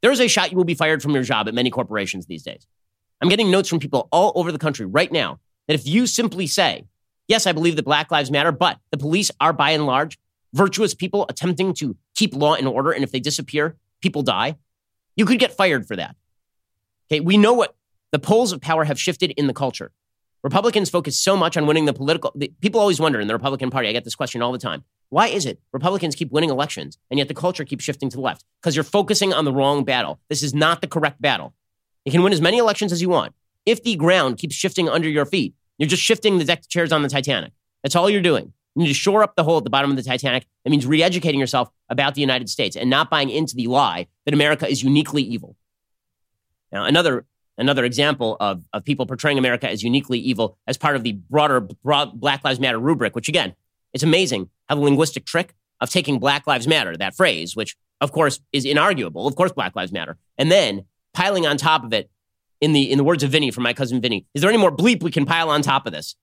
[0.00, 2.42] there is a shot you will be fired from your job at many corporations these
[2.42, 2.66] days.
[3.20, 6.46] I'm getting notes from people all over the country right now that if you simply
[6.46, 6.86] say,
[7.28, 10.18] yes, I believe that Black Lives Matter, but the police are by and large
[10.54, 14.56] virtuous people attempting to keep law and order, and if they disappear, people die,
[15.14, 16.16] you could get fired for that.
[17.12, 17.76] Okay, we know what
[18.12, 19.92] the poles of power have shifted in the culture.
[20.46, 22.30] Republicans focus so much on winning the political.
[22.36, 23.88] The, people always wonder in the Republican Party.
[23.88, 24.84] I get this question all the time.
[25.08, 28.22] Why is it Republicans keep winning elections and yet the culture keeps shifting to the
[28.22, 28.44] left?
[28.60, 30.20] Because you're focusing on the wrong battle.
[30.28, 31.52] This is not the correct battle.
[32.04, 33.34] You can win as many elections as you want.
[33.64, 37.02] If the ground keeps shifting under your feet, you're just shifting the deck chairs on
[37.02, 37.52] the Titanic.
[37.82, 38.52] That's all you're doing.
[38.76, 40.46] You need to shore up the hole at the bottom of the Titanic.
[40.62, 44.06] That means re educating yourself about the United States and not buying into the lie
[44.26, 45.56] that America is uniquely evil.
[46.70, 47.26] Now, another
[47.58, 51.60] another example of, of people portraying America as uniquely evil as part of the broader
[51.60, 53.54] broad Black Lives Matter rubric, which again,
[53.92, 58.12] it's amazing how the linguistic trick of taking Black Lives Matter, that phrase, which of
[58.12, 62.10] course is inarguable, of course Black Lives Matter, and then piling on top of it,
[62.60, 64.74] in the in the words of Vinny from my cousin Vinny, is there any more
[64.74, 66.16] bleep we can pile on top of this?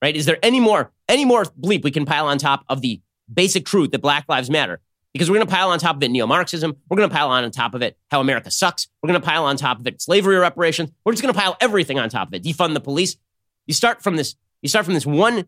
[0.00, 0.16] Right?
[0.16, 3.00] Is there any more any more bleep we can pile on top of the
[3.32, 4.80] basic truth that Black Lives Matter?
[5.12, 6.76] Because we're going to pile on top of it neo Marxism.
[6.88, 8.88] We're going to pile on top of it how America sucks.
[9.02, 10.90] We're going to pile on top of it slavery reparations.
[11.04, 12.44] We're just going to pile everything on top of it.
[12.44, 13.16] Defund the police.
[13.66, 14.36] You start from this.
[14.62, 15.46] You start from this one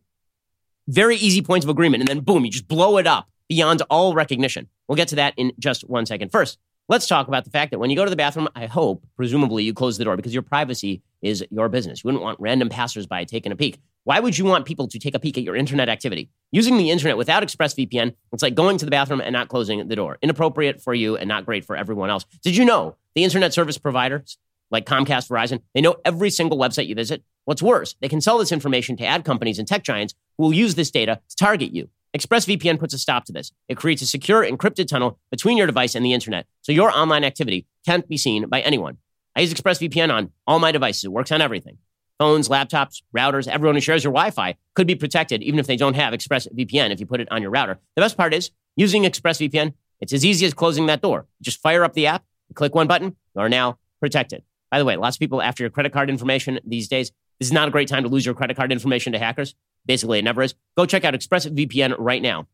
[0.89, 4.15] very easy point of agreement, and then boom, you just blow it up beyond all
[4.15, 4.69] recognition.
[4.89, 6.33] We'll get to that in just one second.
[6.33, 9.07] First, let's talk about the fact that when you go to the bathroom, I hope,
[9.17, 12.03] presumably, you close the door because your privacy is your business.
[12.03, 13.79] You wouldn't want random passersby taking a peek.
[14.05, 16.29] Why would you want people to take a peek at your internet activity?
[16.51, 19.97] Using the internet without ExpressVPN, it's like going to the bathroom and not closing the
[19.97, 20.19] door.
[20.23, 22.25] Inappropriate for you and not great for everyone else.
[22.43, 24.39] Did you know the internet service providers
[24.73, 27.23] like Comcast, Verizon, they know every single website you visit?
[27.45, 30.55] What's worse, they can sell this information to ad companies and tech giants who will
[30.55, 31.89] use this data to target you.
[32.17, 33.53] ExpressVPN puts a stop to this.
[33.69, 37.25] It creates a secure encrypted tunnel between your device and the internet, so your online
[37.25, 38.99] activity can't be seen by anyone.
[39.35, 41.05] I use ExpressVPN on all my devices.
[41.05, 41.79] It works on everything.
[42.19, 45.77] Phones, laptops, routers, everyone who shares your Wi Fi could be protected even if they
[45.77, 47.79] don't have ExpressVPN if you put it on your router.
[47.97, 51.27] The best part is using ExpressVPN, it's as easy as closing that door.
[51.41, 54.43] Just fire up the app, click one button, you are now protected.
[54.71, 57.53] By the way, lots of people after your credit card information these days, this is
[57.53, 59.55] not a great time to lose your credit card information to hackers.
[59.87, 60.55] Basically, it never is.
[60.77, 62.47] Go check out ExpressVPN right now.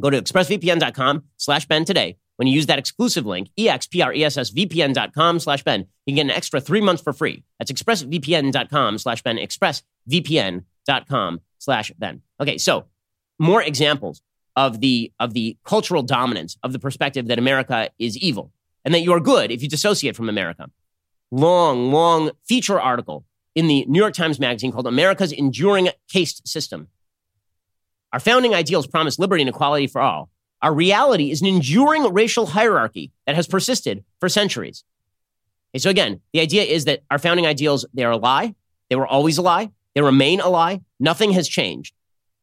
[0.00, 2.16] Go to expressvpn.com slash Ben today.
[2.36, 6.80] When you use that exclusive link, expressvpn.com slash Ben, you can get an extra three
[6.80, 7.44] months for free.
[7.58, 12.22] That's expressvpn.com slash Ben, expressvpn.com slash Ben.
[12.40, 12.86] Okay, so
[13.38, 14.22] more examples
[14.56, 18.52] of the, of the cultural dominance of the perspective that America is evil
[18.86, 20.70] and that you are good if you dissociate from America.
[21.30, 26.88] Long, long feature article in the New York Times Magazine called America's Enduring Caste System.
[28.12, 30.30] Our founding ideals promise liberty and equality for all.
[30.62, 34.84] Our reality is an enduring racial hierarchy that has persisted for centuries.
[35.72, 38.54] Okay, so again, the idea is that our founding ideals, they're a lie.
[38.88, 39.70] They were always a lie.
[39.94, 40.82] They remain a lie.
[40.98, 41.94] Nothing has changed.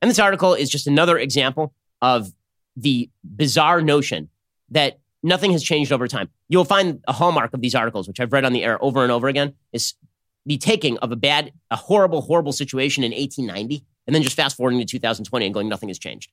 [0.02, 2.34] And this article is just another example of
[2.76, 4.30] the bizarre notion
[4.70, 6.30] that nothing has changed over time.
[6.48, 9.12] You'll find a hallmark of these articles, which I've read on the air over and
[9.12, 9.96] over again, is
[10.48, 14.56] the taking of a bad, a horrible, horrible situation in 1890 and then just fast
[14.56, 16.32] forwarding to 2020 and going, nothing has changed.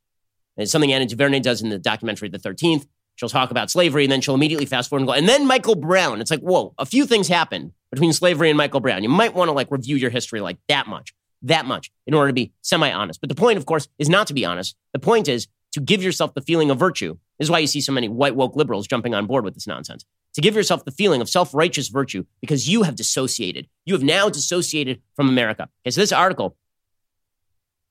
[0.57, 2.87] And it's something Ava DuVernay does in the documentary The 13th.
[3.17, 5.75] She'll talk about slavery and then she'll immediately fast forward and go, and then Michael
[5.75, 6.21] Brown.
[6.21, 9.03] It's like, whoa, a few things happened between slavery and Michael Brown.
[9.03, 12.29] You might want to like review your history like that much, that much in order
[12.29, 13.21] to be semi honest.
[13.21, 14.77] But the point, of course, is not to be honest.
[14.93, 17.17] The point is to give yourself the feeling of virtue.
[17.39, 19.67] This is why you see so many white woke liberals jumping on board with this
[19.67, 20.05] nonsense.
[20.35, 23.69] To give yourself the feeling of self righteous virtue because you have dissociated.
[23.85, 25.69] You have now dissociated from America.
[25.83, 26.57] Okay, so this article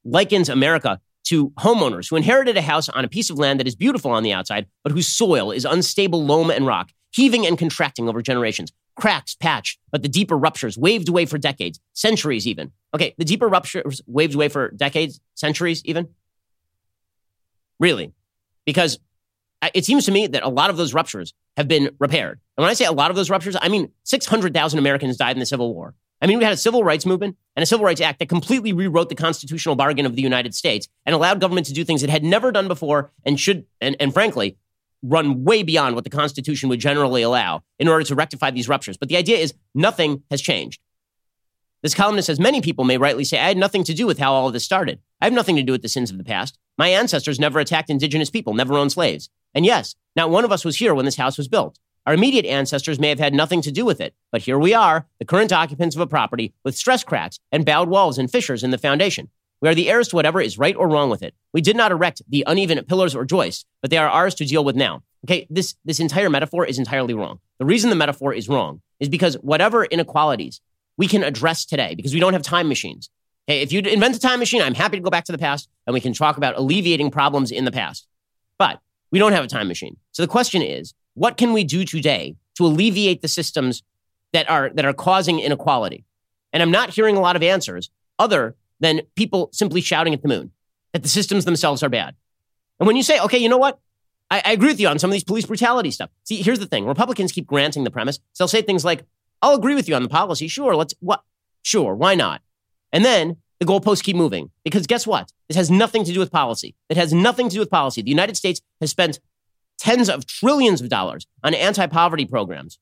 [0.03, 3.75] likens America to homeowners who inherited a house on a piece of land that is
[3.75, 8.10] beautiful on the outside, but whose soil is unstable loam and rock, heaving and contracting
[8.10, 8.73] over generations.
[8.95, 12.71] Cracks patch, but the deeper ruptures waved away for decades, centuries even.
[12.93, 16.10] Okay, the deeper ruptures waved away for decades, centuries even?
[17.79, 18.13] Really?
[18.65, 18.99] Because
[19.73, 22.39] it seems to me that a lot of those ruptures have been repaired.
[22.58, 25.39] And when I say a lot of those ruptures, I mean 600,000 Americans died in
[25.39, 25.95] the Civil War.
[26.21, 28.71] I mean, we had a civil rights movement and a civil rights act that completely
[28.71, 32.10] rewrote the constitutional bargain of the United States and allowed government to do things it
[32.10, 34.58] had never done before and should, and, and frankly,
[35.04, 38.95] run way beyond what the Constitution would generally allow in order to rectify these ruptures.
[38.95, 40.80] But the idea is nothing has changed.
[41.82, 44.32] This columnist says many people may rightly say, I had nothing to do with how
[44.32, 44.99] all of this started.
[45.19, 46.58] I have nothing to do with the sins of the past.
[46.78, 49.30] My ancestors never attacked indigenous people, never owned slaves.
[49.54, 51.80] And yes, not one of us was here when this house was built.
[52.06, 55.06] Our immediate ancestors may have had nothing to do with it, but here we are,
[55.20, 58.72] the current occupants of a property with stress cracks and bowed walls and fissures in
[58.72, 59.30] the foundation.
[59.62, 61.34] We are the heirs to whatever is right or wrong with it.
[61.54, 64.66] We did not erect the uneven pillars or joists, but they are ours to deal
[64.66, 65.04] with now.
[65.26, 67.39] Okay, this, this entire metaphor is entirely wrong.
[67.60, 70.60] The reason the metaphor is wrong is because whatever inequalities
[70.98, 73.10] we can address today, because we don't have time machines.
[73.48, 75.70] Okay, if you invent a time machine, I'm happy to go back to the past
[75.88, 78.06] and we can talk about alleviating problems in the past.
[78.58, 78.82] But
[79.13, 79.95] we don't have a time machine.
[80.12, 83.84] So the question is, what can we do today to alleviate the systems
[84.34, 86.04] that are that are causing inequality?
[86.52, 90.28] And I'm not hearing a lot of answers other than people simply shouting at the
[90.28, 90.52] moon
[90.93, 92.15] that the systems themselves are bad.
[92.80, 93.80] And when you say, okay, you know what?
[94.32, 96.10] I, I agree with you on some of these police brutality stuff.
[96.23, 98.15] See, here's the thing: Republicans keep granting the premise.
[98.34, 99.06] So they'll say things like,
[99.43, 100.47] "I'll agree with you on the policy.
[100.47, 101.21] Sure, let's what?
[101.62, 102.41] Sure, why not?"
[102.91, 105.32] And then the goalposts keep moving because guess what?
[105.47, 106.76] This has nothing to do with policy.
[106.89, 108.02] It has nothing to do with policy.
[108.02, 109.19] The United States has spent
[109.80, 112.80] tens of trillions of dollars on anti-poverty programs.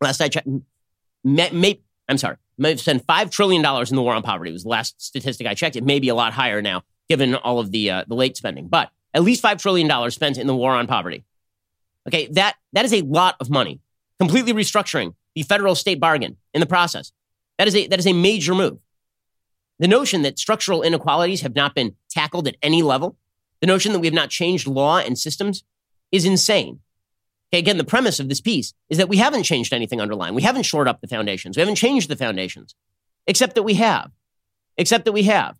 [0.00, 0.48] Last I checked,
[1.22, 4.50] may, may, I'm sorry, may have spent five trillion dollars in the war on poverty.
[4.50, 5.76] It was the last statistic I checked.
[5.76, 8.68] It may be a lot higher now, given all of the uh, the late spending,
[8.68, 11.24] but at least five trillion dollars spent in the war on poverty.
[12.08, 13.80] Okay, that that is a lot of money.
[14.18, 17.12] Completely restructuring the federal state bargain in the process.
[17.58, 18.78] That is a that is a major move.
[19.78, 23.16] The notion that structural inequalities have not been tackled at any level,
[23.60, 25.64] the notion that we have not changed law and systems
[26.12, 26.80] is insane.
[27.52, 30.34] Okay, again, the premise of this piece is that we haven't changed anything underlying.
[30.34, 31.56] We haven't shored up the foundations.
[31.56, 32.74] We haven't changed the foundations,
[33.26, 34.10] except that we have.
[34.76, 35.56] Except that we have.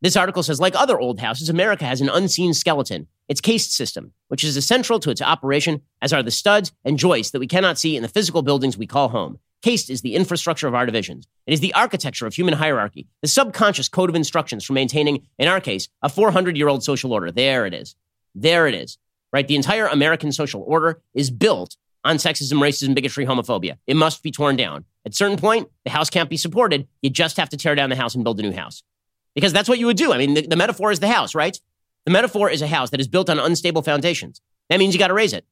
[0.00, 4.12] This article says, like other old houses, America has an unseen skeleton, its caste system,
[4.28, 7.78] which is essential to its operation, as are the studs and joists that we cannot
[7.78, 9.38] see in the physical buildings we call home.
[9.62, 11.26] Caste is the infrastructure of our divisions.
[11.46, 15.48] It is the architecture of human hierarchy, the subconscious code of instructions for maintaining, in
[15.48, 17.30] our case, a 400 year old social order.
[17.30, 17.94] There it is.
[18.34, 18.96] There it is,
[19.32, 19.46] right?
[19.46, 23.76] The entire American social order is built on sexism, racism, bigotry, homophobia.
[23.86, 24.84] It must be torn down.
[25.04, 26.88] At a certain point, the house can't be supported.
[27.02, 28.82] You just have to tear down the house and build a new house.
[29.34, 30.12] Because that's what you would do.
[30.12, 31.58] I mean, the, the metaphor is the house, right?
[32.06, 34.40] The metaphor is a house that is built on unstable foundations.
[34.70, 35.44] That means you got to raise it.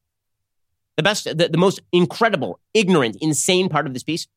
[0.99, 4.27] The best, the, the most incredible, ignorant, insane part of this piece.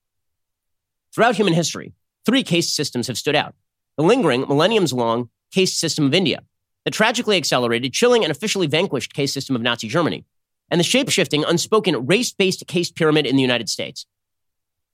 [1.12, 1.92] Throughout human history,
[2.24, 3.56] three caste systems have stood out.
[3.96, 6.44] The lingering, millenniums long caste system of India,
[6.84, 10.24] the tragically accelerated, chilling, and officially vanquished caste system of Nazi Germany,
[10.70, 14.06] and the shape shifting, unspoken, race based caste pyramid in the United States.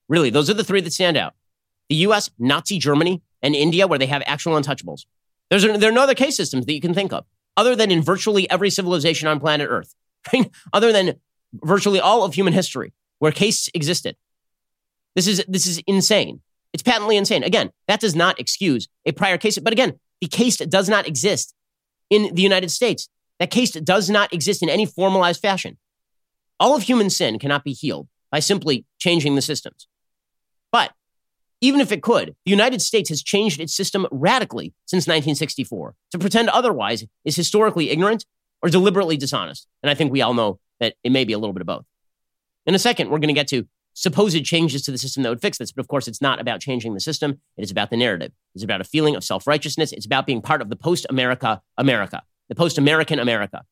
[0.09, 1.35] Really, those are the three that stand out
[1.90, 5.04] the US, Nazi Germany, and India, where they have actual untouchables.
[5.50, 7.26] There's, there are no other caste systems that you can think of,
[7.59, 9.94] other than in virtually every civilization on planet Earth,
[10.33, 10.50] right?
[10.72, 11.20] other than
[11.52, 14.16] virtually all of human history, where castes existed.
[15.14, 16.40] This is, this is insane.
[16.72, 17.42] It's patently insane.
[17.42, 19.58] Again, that does not excuse a prior case.
[19.58, 21.54] But again, the caste does not exist
[22.11, 23.08] in the United States.
[23.38, 25.78] That case does not exist in any formalized fashion.
[26.61, 29.87] All of human sin cannot be healed by simply changing the systems.
[30.72, 30.92] But
[31.61, 35.94] even if it could, the United States has changed its system radically since 1964.
[36.12, 38.24] To pretend otherwise is historically ignorant
[38.62, 39.66] or deliberately dishonest.
[39.82, 41.84] And I think we all know that it may be a little bit of both.
[42.66, 45.40] In a second, we're going to get to supposed changes to the system that would
[45.40, 45.72] fix this.
[45.72, 47.40] But of course, it's not about changing the system.
[47.56, 48.32] It is about the narrative.
[48.54, 49.92] It's about a feeling of self righteousness.
[49.92, 53.64] It's about being part of the post America America, the post American America,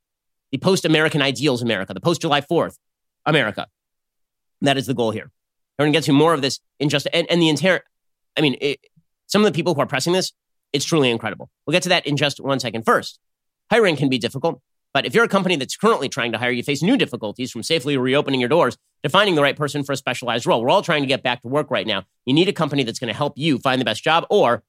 [0.51, 2.77] the post American ideals America, the post July 4th
[3.25, 3.69] America.
[4.63, 5.31] That is the goal here.
[5.79, 7.83] We're going to get to more of this in just, and, and the entire,
[8.37, 8.81] I mean, it,
[9.27, 10.33] some of the people who are pressing this,
[10.73, 11.51] it's truly incredible.
[11.67, 12.85] We'll get to that in just one second.
[12.85, 13.19] First,
[13.71, 14.63] hiring can be difficult.
[14.97, 17.63] But if you're a company that's currently trying to hire, you face new difficulties from
[17.63, 20.63] safely reopening your doors to finding the right person for a specialized role.
[20.63, 22.05] We're all trying to get back to work right now.
[22.25, 24.63] You need a company that's going to help you find the best job or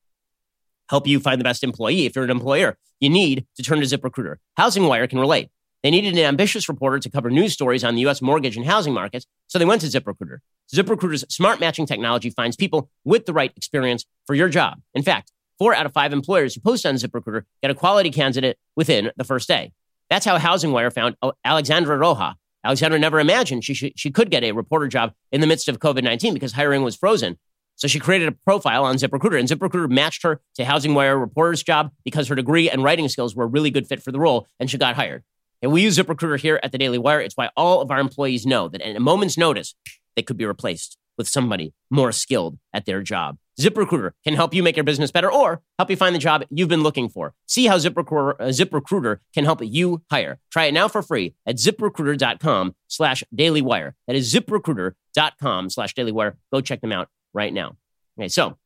[0.89, 2.05] help you find the best employee.
[2.05, 4.35] If you're an employer, you need to turn to ZipRecruiter.
[4.59, 5.47] HousingWire can relate.
[5.81, 8.21] They needed an ambitious reporter to cover news stories on the U.S.
[8.21, 10.39] mortgage and housing markets, so they went to ZipRecruiter.
[10.75, 14.81] ZipRecruiter's smart matching technology finds people with the right experience for your job.
[14.93, 18.57] In fact, four out of five employers who post on ZipRecruiter get a quality candidate
[18.75, 19.71] within the first day.
[20.09, 22.35] That's how HousingWire found oh, Alexandra Roja.
[22.63, 26.03] Alexandra never imagined she, she, could get a reporter job in the midst of COVID
[26.03, 27.37] 19 because hiring was frozen.
[27.75, 31.91] So she created a profile on ZipRecruiter, and ZipRecruiter matched her to HousingWire reporter's job
[32.03, 34.69] because her degree and writing skills were a really good fit for the role, and
[34.69, 35.23] she got hired.
[35.61, 37.21] And we use ZipRecruiter here at the Daily Wire.
[37.21, 39.75] It's why all of our employees know that at a moment's notice,
[40.15, 43.37] they could be replaced with somebody more skilled at their job.
[43.59, 46.69] ZipRecruiter can help you make your business better or help you find the job you've
[46.69, 47.33] been looking for.
[47.47, 50.39] See how ZipRecruiter, uh, ZipRecruiter can help you hire.
[50.51, 53.93] Try it now for free at ziprecruiter.com slash dailywire.
[54.05, 56.35] That is ziprecruiter.com slash dailywire.
[56.53, 57.77] Go check them out right now.
[58.19, 58.57] Okay, so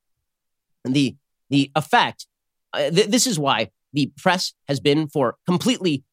[0.83, 1.15] the,
[1.49, 2.27] the effect,
[2.73, 6.03] uh, th- this is why the press has been for completely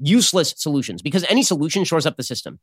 [0.00, 2.58] useless solutions because any solution shores up the system.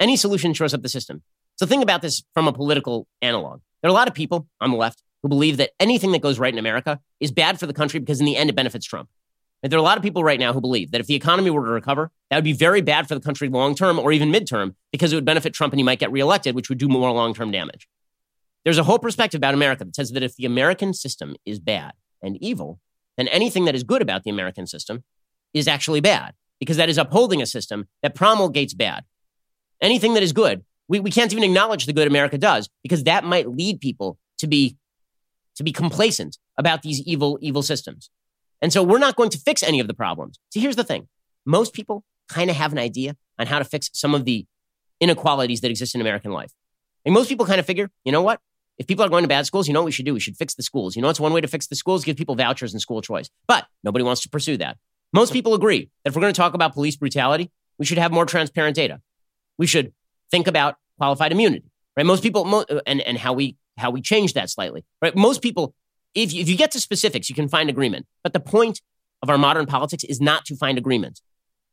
[0.00, 1.22] Any solution shores up the system.
[1.56, 3.60] So think about this from a political analog.
[3.82, 6.38] There are a lot of people on the left who believe that anything that goes
[6.38, 9.08] right in America is bad for the country because in the end it benefits Trump.
[9.62, 11.50] And there are a lot of people right now who believe that if the economy
[11.50, 14.30] were to recover, that would be very bad for the country long term or even
[14.30, 17.10] midterm because it would benefit Trump and he might get reelected, which would do more
[17.10, 17.88] long term damage.
[18.64, 21.92] There's a whole perspective about America that says that if the American system is bad
[22.22, 22.80] and evil,
[23.16, 25.04] then anything that is good about the American system
[25.54, 29.04] is actually bad because that is upholding a system that promulgates bad.
[29.80, 33.24] Anything that is good, we, we can't even acknowledge the good America does because that
[33.24, 34.76] might lead people to be
[35.56, 38.10] to be complacent about these evil, evil systems.
[38.60, 40.38] And so we're not going to fix any of the problems.
[40.52, 41.08] See, here's the thing.
[41.46, 44.46] Most people kind of have an idea on how to fix some of the
[45.00, 46.52] inequalities that exist in American life.
[47.04, 48.40] And most people kind of figure, you know what?
[48.78, 50.12] If people are going to bad schools, you know what we should do?
[50.12, 50.96] We should fix the schools.
[50.96, 52.04] You know what's one way to fix the schools?
[52.04, 53.30] Give people vouchers and school choice.
[53.46, 54.76] But nobody wants to pursue that.
[55.12, 58.12] Most people agree that if we're going to talk about police brutality, we should have
[58.12, 59.00] more transparent data.
[59.56, 59.94] We should
[60.30, 61.64] think about qualified immunity,
[61.96, 62.06] right?
[62.06, 65.14] Most people, and, and how we how we change that slightly, right?
[65.14, 65.74] Most people,
[66.14, 68.06] if you, if you get to specifics, you can find agreement.
[68.22, 68.80] But the point
[69.22, 71.20] of our modern politics is not to find agreement;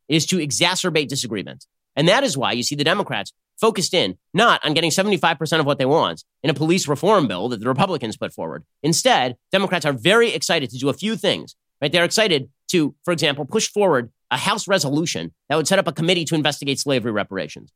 [0.08, 4.18] it is to exacerbate disagreement, and that is why you see the Democrats focused in
[4.32, 7.68] not on getting 75% of what they want in a police reform bill that the
[7.68, 8.64] Republicans put forward.
[8.82, 11.92] Instead, Democrats are very excited to do a few things, right?
[11.92, 15.92] They're excited to, for example, push forward a House resolution that would set up a
[15.92, 17.72] committee to investigate slavery reparations,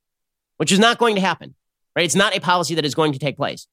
[0.58, 1.54] which is not going to happen,
[1.96, 2.04] right?
[2.04, 3.66] It's not a policy that is going to take place.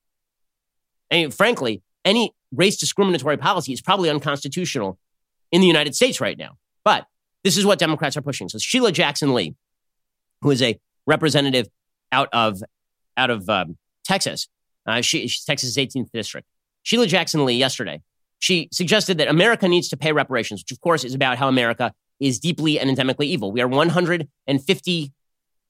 [1.12, 4.98] And frankly, any race discriminatory policy is probably unconstitutional
[5.52, 6.58] in the United States right now.
[6.84, 7.06] But
[7.44, 8.50] this is what Democrats are pushing.
[8.50, 9.56] So Sheila Jackson Lee,
[10.42, 11.68] who is a representative
[12.12, 12.62] out of
[13.18, 14.48] out of um, Texas,
[14.88, 16.48] uh, she, she's Texas' 18th district.
[16.84, 18.02] Sheila Jackson Lee yesterday
[18.40, 21.92] she suggested that America needs to pay reparations, which of course is about how America
[22.20, 23.52] is deeply and endemically evil.
[23.52, 23.68] We are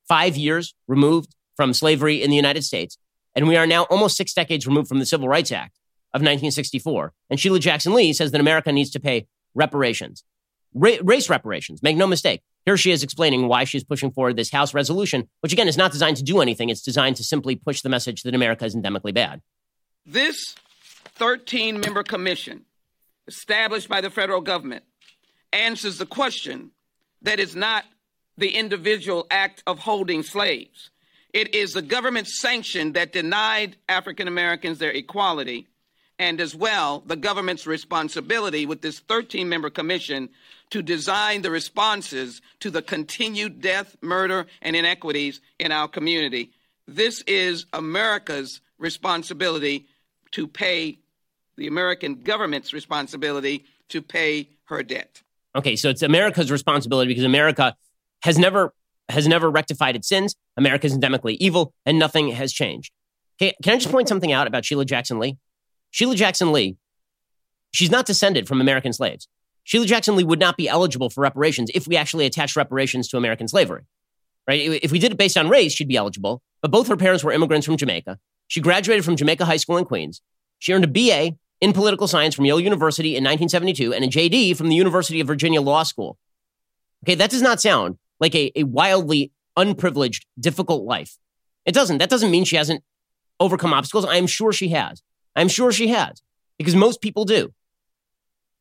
[0.08, 2.98] 155 years removed from slavery in the United States,
[3.34, 5.78] and we are now almost six decades removed from the Civil Rights Act
[6.14, 7.14] of 1964.
[7.30, 10.24] And Sheila Jackson Lee says that America needs to pay reparations,
[10.74, 11.82] Ra- race reparations.
[11.82, 12.42] Make no mistake.
[12.66, 15.92] Here she is explaining why she's pushing forward this House resolution, which again is not
[15.92, 16.70] designed to do anything.
[16.70, 19.42] It's designed to simply push the message that America is endemically bad.
[20.06, 20.56] This
[21.16, 22.66] 13 member commission
[23.28, 24.84] established by the federal government
[25.54, 26.72] answers the question
[27.22, 27.86] that is not
[28.38, 30.90] the individual act of holding slaves.
[31.34, 35.68] It is the government sanction that denied African Americans their equality,
[36.18, 40.30] and as well, the government's responsibility with this 13 member commission
[40.70, 46.52] to design the responses to the continued death, murder, and inequities in our community.
[46.88, 49.88] This is America's responsibility
[50.32, 51.00] to pay
[51.58, 55.22] the American government's responsibility to pay her debt.
[55.56, 57.76] Okay, so it's America's responsibility because America
[58.26, 58.74] has never
[59.08, 60.36] has never rectified its sins.
[60.58, 62.92] America is endemically evil, and nothing has changed.
[63.40, 65.38] Okay, can I just point something out about Sheila Jackson Lee?
[65.92, 66.76] Sheila Jackson Lee,
[67.72, 69.28] she's not descended from American slaves.
[69.64, 73.18] Sheila Jackson Lee would not be eligible for reparations if we actually attached reparations to
[73.18, 73.84] American slavery.
[74.48, 74.84] Right?
[74.84, 76.42] If we did it based on race, she'd be eligible.
[76.62, 78.18] But both her parents were immigrants from Jamaica.
[78.48, 80.22] She graduated from Jamaica High School in Queens.
[80.60, 84.58] She earned a BA in political science from Yale University in 1972 and a JD
[84.58, 86.18] from the University of Virginia Law School.
[87.04, 91.18] Okay, that does not sound like a, a wildly unprivileged, difficult life.
[91.66, 91.98] It doesn't.
[91.98, 92.84] That doesn't mean she hasn't
[93.40, 94.06] overcome obstacles.
[94.06, 95.02] I am sure she has.
[95.36, 96.22] I'm sure she has
[96.58, 97.54] because most people do.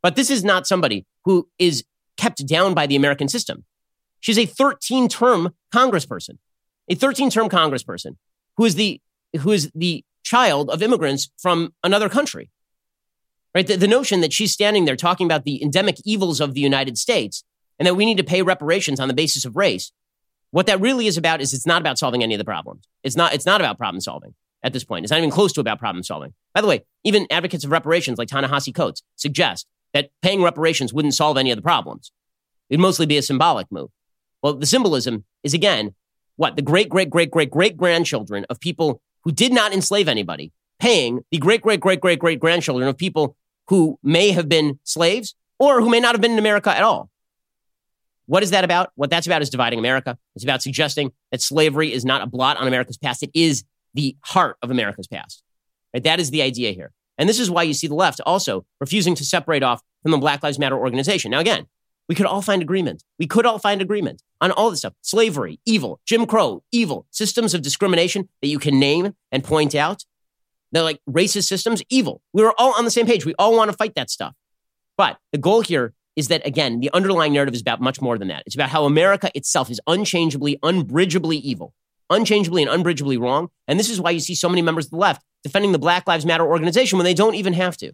[0.02, 1.84] But this is not somebody who is
[2.16, 3.64] kept down by the American system.
[4.20, 6.38] She's a 13 term congressperson,
[6.88, 8.16] a 13 term congressperson
[8.56, 9.00] who is the,
[9.40, 12.50] who is the child of immigrants from another country
[13.54, 13.66] right?
[13.66, 16.98] The, the notion that she's standing there talking about the endemic evils of the United
[16.98, 17.44] States
[17.78, 19.92] and that we need to pay reparations on the basis of race,
[20.50, 22.86] what that really is about is it's not about solving any of the problems.
[23.02, 25.04] It's not, it's not about problem solving at this point.
[25.04, 26.32] It's not even close to about problem solving.
[26.54, 31.14] By the way, even advocates of reparations like Ta-Nehisi Coates suggest that paying reparations wouldn't
[31.14, 32.12] solve any of the problems.
[32.70, 33.90] It'd mostly be a symbolic move.
[34.42, 35.94] Well, the symbolism is again
[36.36, 40.52] what the great, great, great, great, great grandchildren of people who did not enslave anybody
[40.78, 43.36] paying the great, great, great, great, great grandchildren of people
[43.68, 47.08] who may have been slaves or who may not have been in America at all.
[48.26, 48.90] What is that about?
[48.94, 50.16] What that's about is dividing America.
[50.34, 53.22] It's about suggesting that slavery is not a blot on America's past.
[53.22, 55.42] It is the heart of America's past.
[55.92, 56.02] Right?
[56.02, 56.92] That is the idea here.
[57.18, 60.18] And this is why you see the left also refusing to separate off from the
[60.18, 61.30] Black Lives Matter organization.
[61.30, 61.66] Now, again,
[62.08, 63.04] we could all find agreement.
[63.18, 64.94] We could all find agreement on all this stuff.
[65.00, 70.04] Slavery, evil, Jim Crow, evil, systems of discrimination that you can name and point out.
[70.72, 72.20] They're like racist systems, evil.
[72.32, 73.24] We were all on the same page.
[73.24, 74.34] We all want to fight that stuff.
[74.96, 78.28] But the goal here is that, again, the underlying narrative is about much more than
[78.28, 78.42] that.
[78.46, 81.74] It's about how America itself is unchangeably, unbridgeably evil,
[82.10, 83.48] unchangeably and unbridgeably wrong.
[83.66, 86.06] And this is why you see so many members of the left defending the Black
[86.06, 87.92] Lives Matter organization when they don't even have to.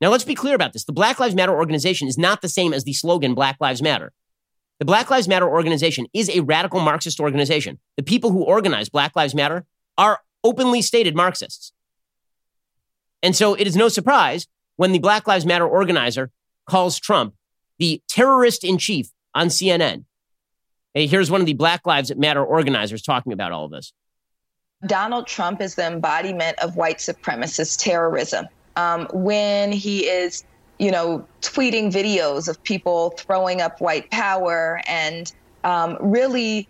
[0.00, 0.84] Now, let's be clear about this.
[0.84, 4.12] The Black Lives Matter organization is not the same as the slogan Black Lives Matter.
[4.78, 7.78] The Black Lives Matter organization is a radical Marxist organization.
[7.98, 9.66] The people who organize Black Lives Matter
[9.98, 11.72] are openly stated Marxists.
[13.22, 14.46] And so it is no surprise
[14.76, 16.30] when the Black Lives Matter organizer
[16.70, 17.34] calls Trump
[17.78, 20.04] the terrorist in chief on CNN.
[20.94, 23.92] Hey, here's one of the Black Lives Matter organizers talking about all of this.
[24.86, 28.46] Donald Trump is the embodiment of white supremacist terrorism.
[28.76, 30.44] Um, when he is,
[30.78, 35.30] you know, tweeting videos of people throwing up white power and
[35.64, 36.68] um, really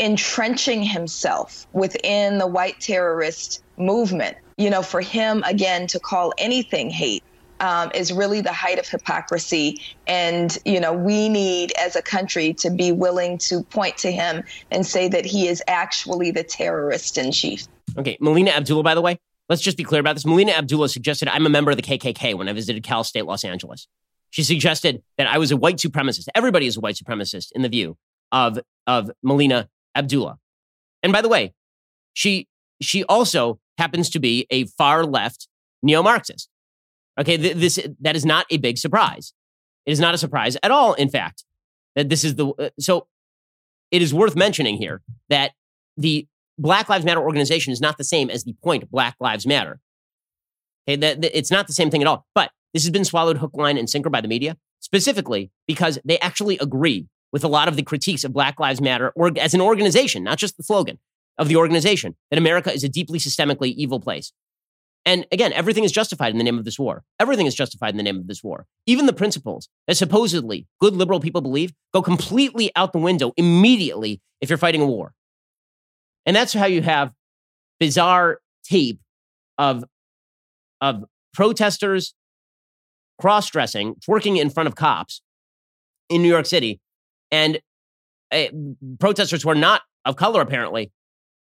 [0.00, 4.36] entrenching himself within the white terrorist movement.
[4.56, 7.22] You know, for him, again, to call anything hate
[7.60, 9.80] um, is really the height of hypocrisy.
[10.06, 14.44] And, you know, we need as a country to be willing to point to him
[14.70, 17.66] and say that he is actually the terrorist in chief.
[17.96, 18.16] Okay.
[18.20, 20.26] Melina Abdullah, by the way, let's just be clear about this.
[20.26, 23.44] Melina Abdullah suggested I'm a member of the KKK when I visited Cal State Los
[23.44, 23.86] Angeles.
[24.30, 26.26] She suggested that I was a white supremacist.
[26.34, 27.96] Everybody is a white supremacist in the view
[28.32, 30.38] of, of Melina Abdullah.
[31.04, 31.52] And by the way,
[32.14, 32.48] she,
[32.80, 35.48] she also happens to be a far left
[35.82, 36.48] neo Marxist.
[37.20, 39.32] Okay, th- this that is not a big surprise.
[39.86, 40.94] It is not a surprise at all.
[40.94, 41.44] In fact,
[41.94, 43.06] that this is the uh, so.
[43.90, 45.52] It is worth mentioning here that
[45.96, 46.26] the
[46.58, 49.78] Black Lives Matter organization is not the same as the point Black Lives Matter.
[50.88, 52.26] Okay, that, that it's not the same thing at all.
[52.34, 56.18] But this has been swallowed hook, line, and sinker by the media, specifically because they
[56.18, 59.60] actually agree with a lot of the critiques of Black Lives Matter, or as an
[59.60, 60.98] organization, not just the slogan
[61.38, 64.32] of the organization, that America is a deeply systemically evil place.
[65.06, 67.02] And again, everything is justified in the name of this war.
[67.20, 68.66] Everything is justified in the name of this war.
[68.86, 74.20] Even the principles that supposedly good liberal people believe go completely out the window immediately
[74.40, 75.12] if you're fighting a war.
[76.24, 77.12] And that's how you have
[77.78, 78.98] bizarre tape
[79.58, 79.84] of,
[80.80, 82.14] of protesters
[83.20, 85.20] cross dressing, twerking in front of cops
[86.08, 86.80] in New York City,
[87.30, 87.60] and
[88.32, 88.44] uh,
[88.98, 90.92] protesters who are not of color, apparently,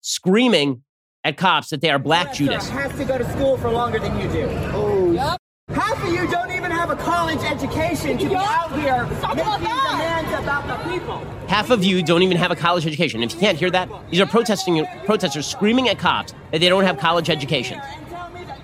[0.01, 0.83] screaming
[1.25, 2.69] at cops that they are black Judas.
[2.69, 4.47] Has to go to school for longer than you do.
[4.73, 5.13] Oh.
[5.13, 5.39] Yep.
[5.71, 10.33] Half of you don't even have a college education to be out here making demands
[10.33, 11.19] about the people.
[11.47, 13.23] Half of you don't even have a college education.
[13.23, 16.83] If you can't hear that, these are protesting protesters screaming at cops that they don't
[16.83, 17.81] have college education.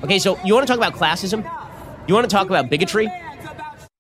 [0.03, 1.49] Okay, so you want to talk about classism?
[2.09, 3.07] You want to talk about bigotry?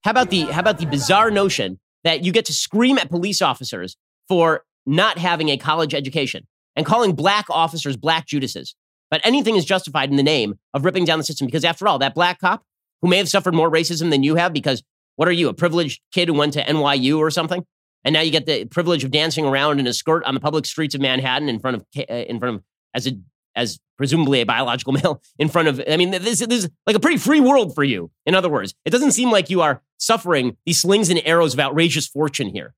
[0.02, 3.40] How about the how about the bizarre notion that you get to scream at police
[3.40, 3.96] officers
[4.28, 6.46] for not having a college education?
[6.76, 8.74] And calling black officers black Judases.
[9.10, 11.98] But anything is justified in the name of ripping down the system because, after all,
[12.00, 12.64] that black cop
[13.02, 14.82] who may have suffered more racism than you have because
[15.16, 17.64] what are you, a privileged kid who went to NYU or something?
[18.04, 20.66] And now you get the privilege of dancing around in a skirt on the public
[20.66, 22.62] streets of Manhattan in front of, uh, in front of,
[22.94, 23.12] as a,
[23.56, 27.00] as presumably a biological male in front of, I mean, this, this is like a
[27.00, 28.10] pretty free world for you.
[28.26, 31.60] In other words, it doesn't seem like you are suffering these slings and arrows of
[31.60, 32.74] outrageous fortune here.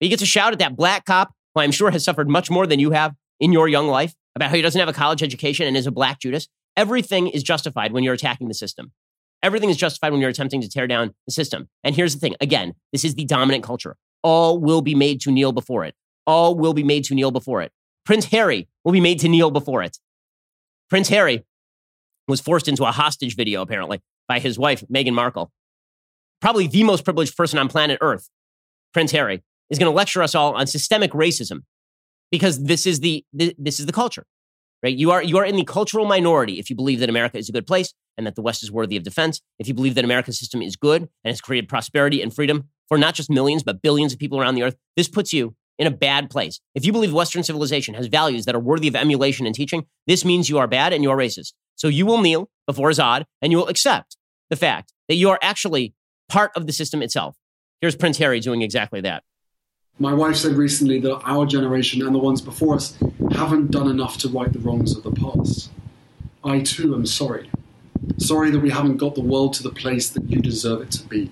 [0.00, 2.66] You get to shout at that black cop who I'm sure has suffered much more
[2.66, 5.66] than you have in your young life about how he doesn't have a college education
[5.66, 8.92] and is a black Judas, everything is justified when you're attacking the system.
[9.42, 11.68] Everything is justified when you're attempting to tear down the system.
[11.82, 13.96] And here's the thing again, this is the dominant culture.
[14.22, 15.96] All will be made to kneel before it.
[16.24, 17.72] All will be made to kneel before it.
[18.06, 19.98] Prince Harry will be made to kneel before it.
[20.88, 21.44] Prince Harry
[22.28, 25.50] was forced into a hostage video, apparently, by his wife, Meghan Markle.
[26.40, 28.28] Probably the most privileged person on planet Earth,
[28.94, 31.62] Prince Harry, is going to lecture us all on systemic racism
[32.32, 34.24] because this is the this is the culture
[34.82, 37.48] right you are you are in the cultural minority if you believe that america is
[37.48, 40.04] a good place and that the west is worthy of defense if you believe that
[40.04, 43.80] america's system is good and has created prosperity and freedom for not just millions, but
[43.80, 46.60] billions of people around the earth, this puts you in a bad place.
[46.74, 50.26] If you believe Western civilization has values that are worthy of emulation and teaching, this
[50.26, 51.54] means you are bad and you are racist.
[51.74, 54.18] So you will kneel before Azad and you will accept
[54.50, 55.94] the fact that you are actually
[56.28, 57.34] part of the system itself.
[57.80, 59.22] Here's Prince Harry doing exactly that.
[59.98, 62.98] My wife said recently that our generation and the ones before us
[63.30, 65.70] haven't done enough to right the wrongs of the past.
[66.42, 67.50] I too am sorry.
[68.18, 71.06] Sorry that we haven't got the world to the place that you deserve it to
[71.06, 71.30] be.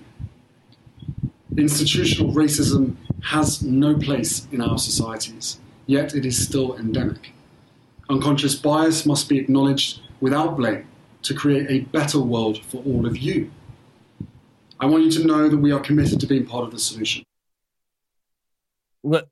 [1.57, 7.33] Institutional racism has no place in our societies, yet it is still endemic.
[8.09, 10.87] Unconscious bias must be acknowledged without blame
[11.23, 13.51] to create a better world for all of you.
[14.79, 17.23] I want you to know that we are committed to being part of the solution.
[19.01, 19.29] What?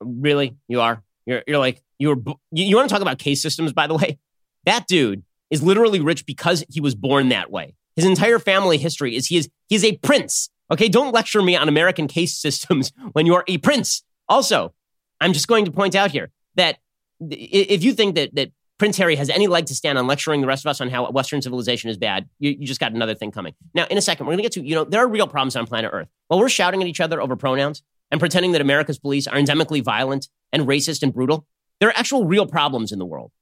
[0.00, 0.56] Really?
[0.68, 1.02] You are?
[1.26, 2.16] You're, you're like, you were,
[2.52, 4.18] you, you want to talk about case systems, by the way?
[4.64, 7.74] That dude is literally rich because he was born that way.
[7.96, 10.50] His entire family history is he is, he is a prince.
[10.70, 10.88] Okay.
[10.88, 14.02] Don't lecture me on American case systems when you are a prince.
[14.28, 14.74] Also,
[15.20, 16.78] I'm just going to point out here that
[17.20, 20.46] if you think that, that Prince Harry has any leg to stand on lecturing the
[20.46, 23.30] rest of us on how Western civilization is bad, you, you just got another thing
[23.30, 23.54] coming.
[23.72, 25.54] Now, in a second, we're going to get to, you know, there are real problems
[25.54, 26.08] on planet Earth.
[26.26, 29.82] While we're shouting at each other over pronouns and pretending that America's police are endemically
[29.82, 31.46] violent and racist and brutal,
[31.80, 33.32] there are actual real problems in the world.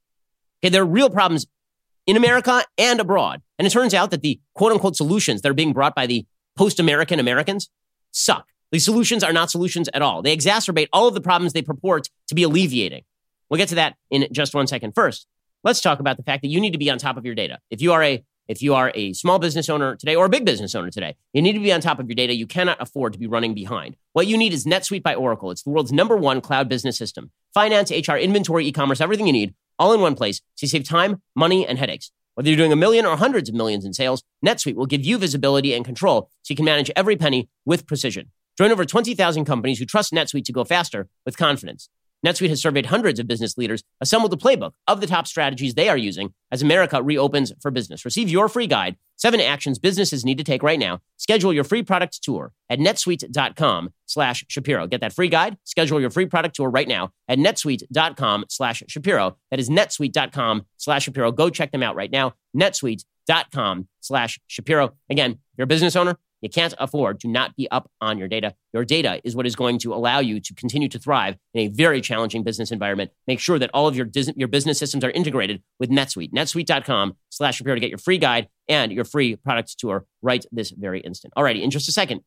[0.63, 1.45] Okay, there are real problems
[2.07, 3.41] in America and abroad.
[3.57, 6.25] And it turns out that the quote unquote solutions that are being brought by the
[6.55, 7.69] post American Americans
[8.11, 8.47] suck.
[8.71, 10.21] These solutions are not solutions at all.
[10.21, 13.03] They exacerbate all of the problems they purport to be alleviating.
[13.49, 14.93] We'll get to that in just one second.
[14.95, 15.27] First,
[15.63, 17.59] let's talk about the fact that you need to be on top of your data.
[17.69, 20.45] If you are a if you are a small business owner today or a big
[20.45, 22.35] business owner today, you need to be on top of your data.
[22.35, 23.95] You cannot afford to be running behind.
[24.13, 25.51] What you need is NetSuite by Oracle.
[25.51, 27.31] It's the world's number one cloud business system.
[27.53, 30.41] Finance, HR, inventory, e-commerce, everything you need, all in one place.
[30.55, 32.11] So you save time, money, and headaches.
[32.35, 35.17] Whether you're doing a million or hundreds of millions in sales, NetSuite will give you
[35.17, 38.31] visibility and control so you can manage every penny with precision.
[38.57, 41.89] Join over 20,000 companies who trust NetSuite to go faster with confidence.
[42.25, 45.89] NetSuite has surveyed hundreds of business leaders, assembled a playbook of the top strategies they
[45.89, 48.05] are using as America reopens for business.
[48.05, 50.99] Receive your free guide, seven actions businesses need to take right now.
[51.17, 54.87] Schedule your free product tour at netsuite.com slash Shapiro.
[54.87, 55.57] Get that free guide.
[55.63, 59.37] Schedule your free product tour right now at netsuite.com slash Shapiro.
[59.51, 61.31] That is netsuite.com slash Shapiro.
[61.31, 62.33] Go check them out right now.
[62.55, 64.93] netsuite.com slash Shapiro.
[65.09, 68.53] Again, you're a business owner, you can't afford to not be up on your data.
[68.73, 71.67] Your data is what is going to allow you to continue to thrive in a
[71.69, 73.11] very challenging business environment.
[73.27, 76.33] Make sure that all of your, your business systems are integrated with NetSuite.
[76.33, 80.71] NetSuite.com slash Shapiro to get your free guide and your free product tour right this
[80.71, 81.33] very instant.
[81.37, 82.21] Alrighty, in just a second,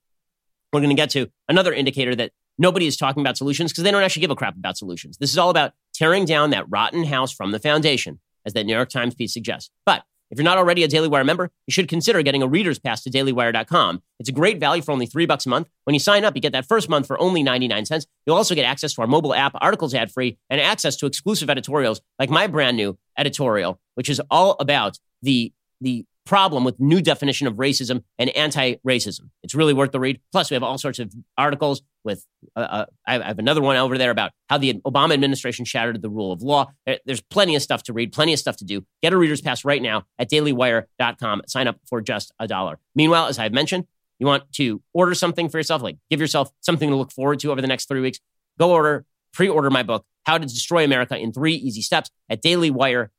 [0.73, 3.91] we're going to get to another indicator that nobody is talking about solutions because they
[3.91, 5.19] don't actually give a crap about solutions.
[5.19, 8.75] This is all about tearing down that rotten house from the foundation, as that New
[8.75, 9.71] York Times piece suggests.
[9.85, 12.79] But if you're not already a Daily Wire member, you should consider getting a reader's
[12.79, 14.03] pass to dailywire.com.
[14.19, 15.69] It's a great value for only three bucks a month.
[15.85, 18.07] When you sign up, you get that first month for only 99 cents.
[18.27, 21.49] You'll also get access to our mobile app, articles ad free, and access to exclusive
[21.51, 27.01] editorials like my brand new editorial, which is all about the, the problem with new
[27.01, 29.31] definition of racism and anti-racism.
[29.43, 30.21] It's really worth the read.
[30.33, 32.27] Plus, we have all sorts of articles with.
[32.55, 36.11] Uh, uh, I have another one over there about how the Obama administration shattered the
[36.11, 36.73] rule of law.
[37.07, 38.85] There's plenty of stuff to read, plenty of stuff to do.
[39.03, 41.43] Get a reader's pass right now at dailywire.com.
[41.47, 42.79] Sign up for just a dollar.
[42.95, 43.87] Meanwhile, as I've mentioned,
[44.19, 47.53] you want to order something for yourself, like give yourself something to look forward to
[47.53, 48.19] over the next three weeks.
[48.59, 53.11] Go order, pre-order my book, How to Destroy America in Three Easy Steps at dailywire.com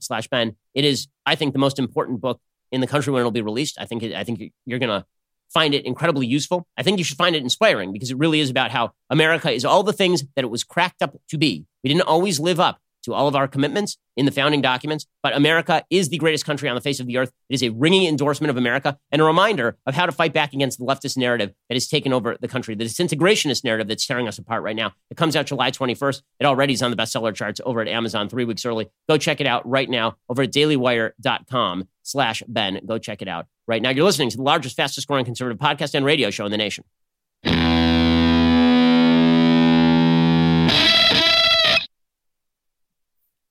[0.00, 0.56] slash Ben.
[0.74, 2.40] It is, I think, the most important book
[2.72, 3.76] in the country when it'll be released.
[3.78, 5.04] I think, it, I think you're going to
[5.52, 6.66] find it incredibly useful.
[6.76, 9.64] I think you should find it inspiring because it really is about how America is
[9.64, 11.66] all the things that it was cracked up to be.
[11.82, 15.06] We didn't always live up to all of our commitments in the founding documents.
[15.22, 17.32] But America is the greatest country on the face of the earth.
[17.48, 20.52] It is a ringing endorsement of America and a reminder of how to fight back
[20.52, 24.28] against the leftist narrative that has taken over the country, the disintegrationist narrative that's tearing
[24.28, 24.92] us apart right now.
[25.10, 26.22] It comes out July 21st.
[26.40, 28.88] It already is on the bestseller charts over at Amazon three weeks early.
[29.08, 32.80] Go check it out right now over at dailywire.com slash Ben.
[32.86, 33.90] Go check it out right now.
[33.90, 36.84] You're listening to the largest, fastest growing conservative podcast and radio show in the nation.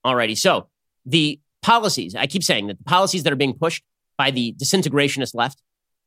[0.04, 0.36] Alrighty.
[0.36, 0.68] So
[1.04, 3.82] the policies, I keep saying that the policies that are being pushed
[4.16, 5.62] by the disintegrationist left,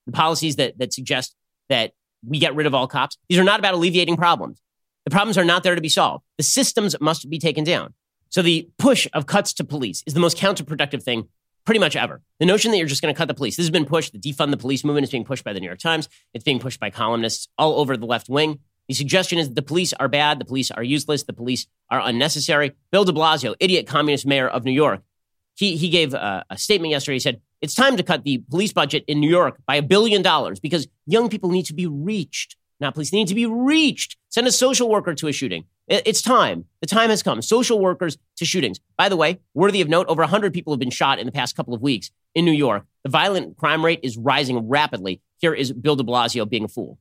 [0.06, 1.36] the policies that, that suggest
[1.70, 1.94] that
[2.26, 4.62] we get rid of all cops, these are not about alleviating problems.
[5.06, 6.24] The problems are not there to be solved.
[6.38, 7.94] The systems must be taken down.
[8.30, 11.28] So the push of cuts to police is the most counterproductive thing
[11.66, 12.22] pretty much ever.
[12.40, 14.12] The notion that you're just going to cut the police, this has been pushed.
[14.12, 16.10] The defund the police movement is being pushed by the New York Times.
[16.34, 18.60] It's being pushed by columnists all over the left wing.
[18.88, 22.74] The suggestion is the police are bad, the police are useless, the police are unnecessary.
[22.92, 25.02] Bill de Blasio, idiot communist mayor of New York,
[25.56, 27.16] he, he gave a, a statement yesterday.
[27.16, 30.22] He said, It's time to cut the police budget in New York by a billion
[30.22, 32.58] dollars because young people need to be reached.
[32.80, 34.18] Not police, they need to be reached.
[34.30, 35.66] Send a social worker to a shooting.
[35.88, 36.66] It's time.
[36.82, 37.42] The time has come.
[37.42, 38.80] Social workers to shootings.
[38.98, 41.56] By the way, worthy of note, over 100 people have been shot in the past
[41.56, 42.86] couple of weeks in New York.
[43.04, 45.22] The violent crime rate is rising rapidly.
[45.40, 46.98] Here is Bill de Blasio being a fool.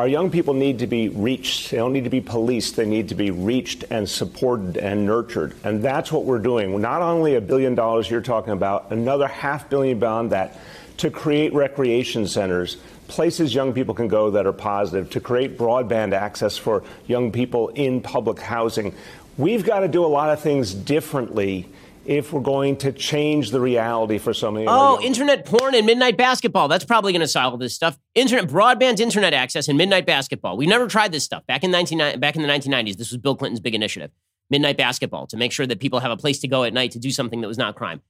[0.00, 1.70] Our young people need to be reached.
[1.70, 2.74] They don't need to be policed.
[2.74, 5.52] They need to be reached and supported and nurtured.
[5.62, 6.80] And that's what we're doing.
[6.80, 10.58] Not only a billion dollars you're talking about, another half billion beyond that
[10.96, 12.78] to create recreation centers,
[13.08, 17.68] places young people can go that are positive, to create broadband access for young people
[17.68, 18.94] in public housing.
[19.36, 21.68] We've got to do a lot of things differently
[22.10, 24.66] if we're going to change the reality for so many.
[24.68, 26.66] Oh, internet porn and midnight basketball.
[26.66, 28.00] That's probably going to solve this stuff.
[28.16, 30.56] Internet broadband internet access and midnight basketball.
[30.56, 32.96] We never tried this stuff back in 19, back in the 1990s.
[32.96, 34.10] This was Bill Clinton's big initiative.
[34.50, 36.98] Midnight basketball to make sure that people have a place to go at night to
[36.98, 38.00] do something that was not crime.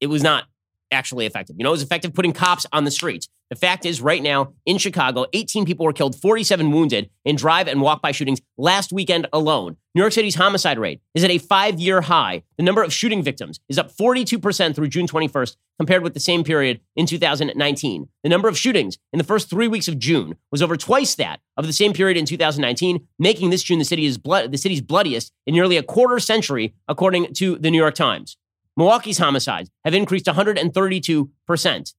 [0.00, 0.46] It was not
[0.90, 1.56] actually effective.
[1.58, 3.28] You know, it was effective putting cops on the streets.
[3.50, 7.66] The fact is, right now in Chicago, 18 people were killed, 47 wounded in drive
[7.66, 9.76] and walk by shootings last weekend alone.
[9.94, 12.42] New York City's homicide rate is at a five year high.
[12.58, 16.44] The number of shooting victims is up 42% through June 21st compared with the same
[16.44, 18.08] period in 2019.
[18.22, 21.40] The number of shootings in the first three weeks of June was over twice that
[21.56, 24.82] of the same period in 2019, making this June the, city is blood, the city's
[24.82, 28.36] bloodiest in nearly a quarter century, according to the New York Times.
[28.78, 31.94] Milwaukee's homicides have increased 132%.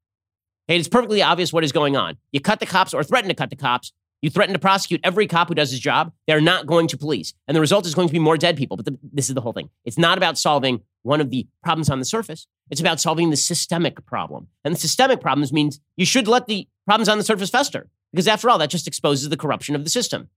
[0.66, 2.16] Hey, it's perfectly obvious what is going on.
[2.32, 3.92] You cut the cops or threaten to cut the cops.
[4.22, 6.14] You threaten to prosecute every cop who does his job.
[6.26, 7.34] They're not going to police.
[7.50, 8.78] And the result is going to be more dead people.
[8.78, 9.70] But the, this is the whole thing.
[9.84, 12.48] It's not about solving one of the problems on the surface.
[12.70, 14.48] It's about solving the systemic problem.
[14.64, 17.90] And the systemic problems means you should let the problems on the surface fester.
[18.14, 20.30] Because after all, that just exposes the corruption of the system.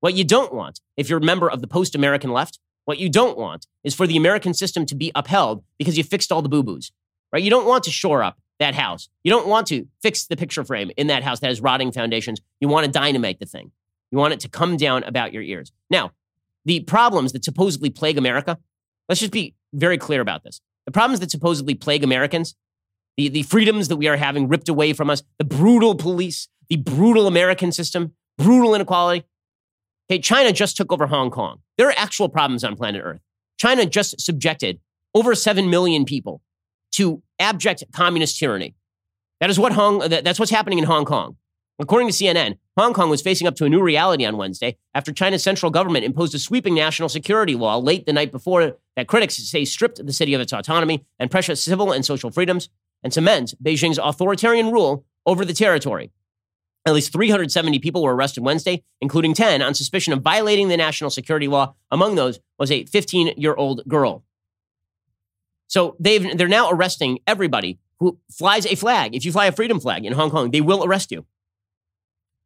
[0.00, 2.58] What you don't want, if you're a member of the post American left,
[2.90, 6.32] what you don't want is for the American system to be upheld because you fixed
[6.32, 6.90] all the boo boos,
[7.32, 7.40] right?
[7.40, 9.08] You don't want to shore up that house.
[9.22, 12.40] You don't want to fix the picture frame in that house that has rotting foundations.
[12.58, 13.70] You want to dynamite the thing.
[14.10, 15.70] You want it to come down about your ears.
[15.88, 16.10] Now,
[16.64, 18.58] the problems that supposedly plague America,
[19.08, 20.60] let's just be very clear about this.
[20.86, 22.56] The problems that supposedly plague Americans,
[23.16, 26.76] the, the freedoms that we are having ripped away from us, the brutal police, the
[26.76, 29.24] brutal American system, brutal inequality.
[30.10, 31.60] Okay, China just took over Hong Kong.
[31.78, 33.20] There are actual problems on planet Earth.
[33.58, 34.80] China just subjected
[35.14, 36.42] over 7 million people
[36.92, 38.74] to abject communist tyranny.
[39.38, 41.36] That is what Hong, that's what's happening in Hong Kong.
[41.78, 45.12] According to CNN, Hong Kong was facing up to a new reality on Wednesday after
[45.12, 49.36] China's central government imposed a sweeping national security law late the night before that critics
[49.36, 52.68] say stripped the city of its autonomy and precious civil and social freedoms
[53.04, 56.10] and cements Beijing's authoritarian rule over the territory.
[56.86, 61.10] At least 370 people were arrested Wednesday, including 10 on suspicion of violating the national
[61.10, 61.74] security law.
[61.90, 64.24] Among those was a 15 year old girl.
[65.66, 69.14] So they've, they're now arresting everybody who flies a flag.
[69.14, 71.26] If you fly a freedom flag in Hong Kong, they will arrest you.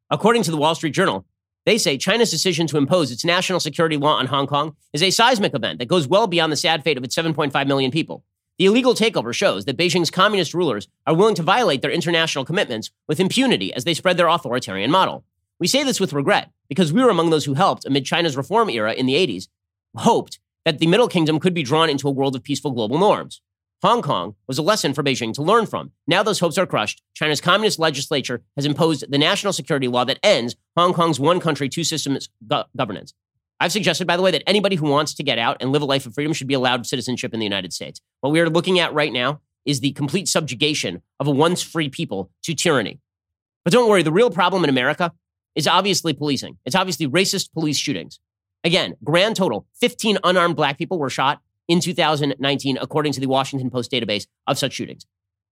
[0.09, 1.25] According to the Wall Street Journal,
[1.65, 5.09] they say China's decision to impose its national security law on Hong Kong is a
[5.09, 8.23] seismic event that goes well beyond the sad fate of its 7.5 million people.
[8.57, 12.89] The illegal takeover shows that Beijing's communist rulers are willing to violate their international commitments
[13.05, 15.25] with impunity as they spread their authoritarian model.
[15.59, 18.69] We say this with regret because we were among those who helped amid China's reform
[18.69, 19.49] era in the 80s,
[19.97, 23.41] hoped that the Middle Kingdom could be drawn into a world of peaceful global norms.
[23.81, 25.91] Hong Kong was a lesson for Beijing to learn from.
[26.07, 27.03] Now those hopes are crushed.
[27.13, 31.67] China's communist legislature has imposed the national security law that ends Hong Kong's one country,
[31.67, 33.13] two systems go- governance.
[33.59, 35.85] I've suggested, by the way, that anybody who wants to get out and live a
[35.85, 38.01] life of freedom should be allowed citizenship in the United States.
[38.21, 41.89] What we are looking at right now is the complete subjugation of a once free
[41.89, 42.99] people to tyranny.
[43.63, 45.13] But don't worry, the real problem in America
[45.55, 46.57] is obviously policing.
[46.65, 48.19] It's obviously racist police shootings.
[48.63, 53.69] Again, grand total 15 unarmed black people were shot in 2019, according to the Washington
[53.69, 55.05] Post database of such shootings.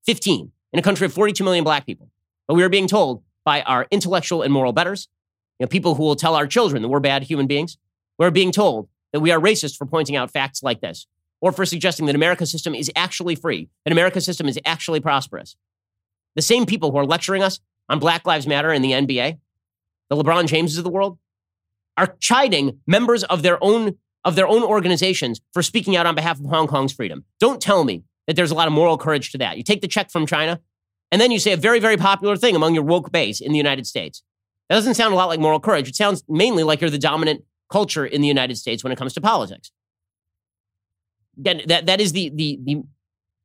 [0.06, 2.10] 15 in a country of 42 million black people.
[2.48, 5.08] But we are being told by our intellectual and moral betters,
[5.60, 7.78] you know, people who will tell our children that we're bad human beings,
[8.18, 11.08] we're being told that we are racist for pointing out facts like this,
[11.42, 15.56] or for suggesting that America's system is actually free, that America's system is actually prosperous.
[16.36, 17.60] The same people who are lecturing us
[17.90, 19.38] on Black Lives Matter and the NBA,
[20.10, 21.18] the LeBron Jameses of the world,
[21.98, 26.40] are chiding members of their own of their own organizations for speaking out on behalf
[26.40, 27.26] of Hong Kong's freedom.
[27.42, 29.58] Don't tell me that there's a lot of moral courage to that.
[29.58, 30.62] You take the check from China,
[31.12, 33.58] and then you say a very, very popular thing among your woke base in the
[33.58, 34.24] United States.
[34.70, 35.90] That doesn't sound a lot like moral courage.
[35.90, 37.44] It sounds mainly like you're the dominant
[37.74, 39.72] culture in the United States when it comes to politics.
[41.40, 42.84] Again, that, that is the, the, the,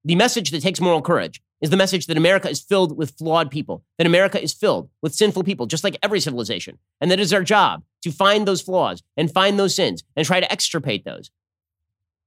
[0.05, 3.51] the message that takes moral courage is the message that America is filled with flawed
[3.51, 6.79] people, that America is filled with sinful people, just like every civilization.
[7.01, 10.41] And that is our job to find those flaws and find those sins and try
[10.41, 11.31] to extirpate those.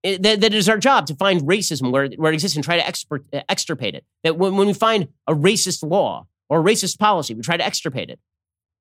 [0.04, 2.66] It, that, that it is our job to find racism where, where it exists and
[2.66, 4.04] try to expert, extirpate it.
[4.24, 7.66] That when, when we find a racist law or a racist policy, we try to
[7.66, 8.20] extirpate it.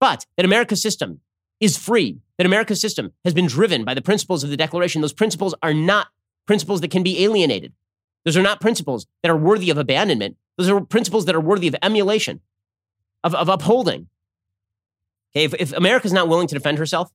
[0.00, 1.20] But that America's system
[1.60, 5.02] is free, that America's system has been driven by the principles of the Declaration.
[5.02, 6.08] Those principles are not
[6.46, 7.72] principles that can be alienated.
[8.24, 10.36] Those are not principles that are worthy of abandonment.
[10.56, 12.40] Those are principles that are worthy of emulation,
[13.22, 14.08] of, of upholding.
[15.32, 17.10] Okay, if, if America's not willing to defend herself,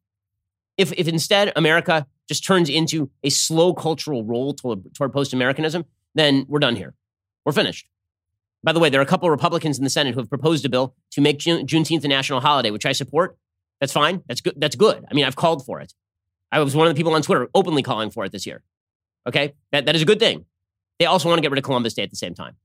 [0.77, 5.85] if, if instead America just turns into a slow cultural roll toward, toward post Americanism,
[6.15, 6.93] then we're done here.
[7.45, 7.87] We're finished.
[8.63, 10.65] By the way, there are a couple of Republicans in the Senate who have proposed
[10.65, 13.37] a bill to make June, Juneteenth a national holiday, which I support.
[13.79, 14.23] That's fine.
[14.27, 14.53] That's good.
[14.57, 15.05] That's good.
[15.09, 15.93] I mean, I've called for it.
[16.51, 18.63] I was one of the people on Twitter openly calling for it this year.
[19.27, 20.45] Okay, that, that is a good thing.
[20.99, 22.55] They also want to get rid of Columbus Day at the same time,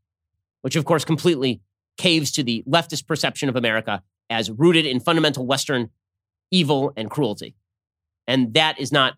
[0.61, 1.61] which of course completely
[1.97, 5.91] caves to the leftist perception of America as rooted in fundamental Western
[6.51, 7.57] evil and cruelty.
[8.27, 9.15] And that is not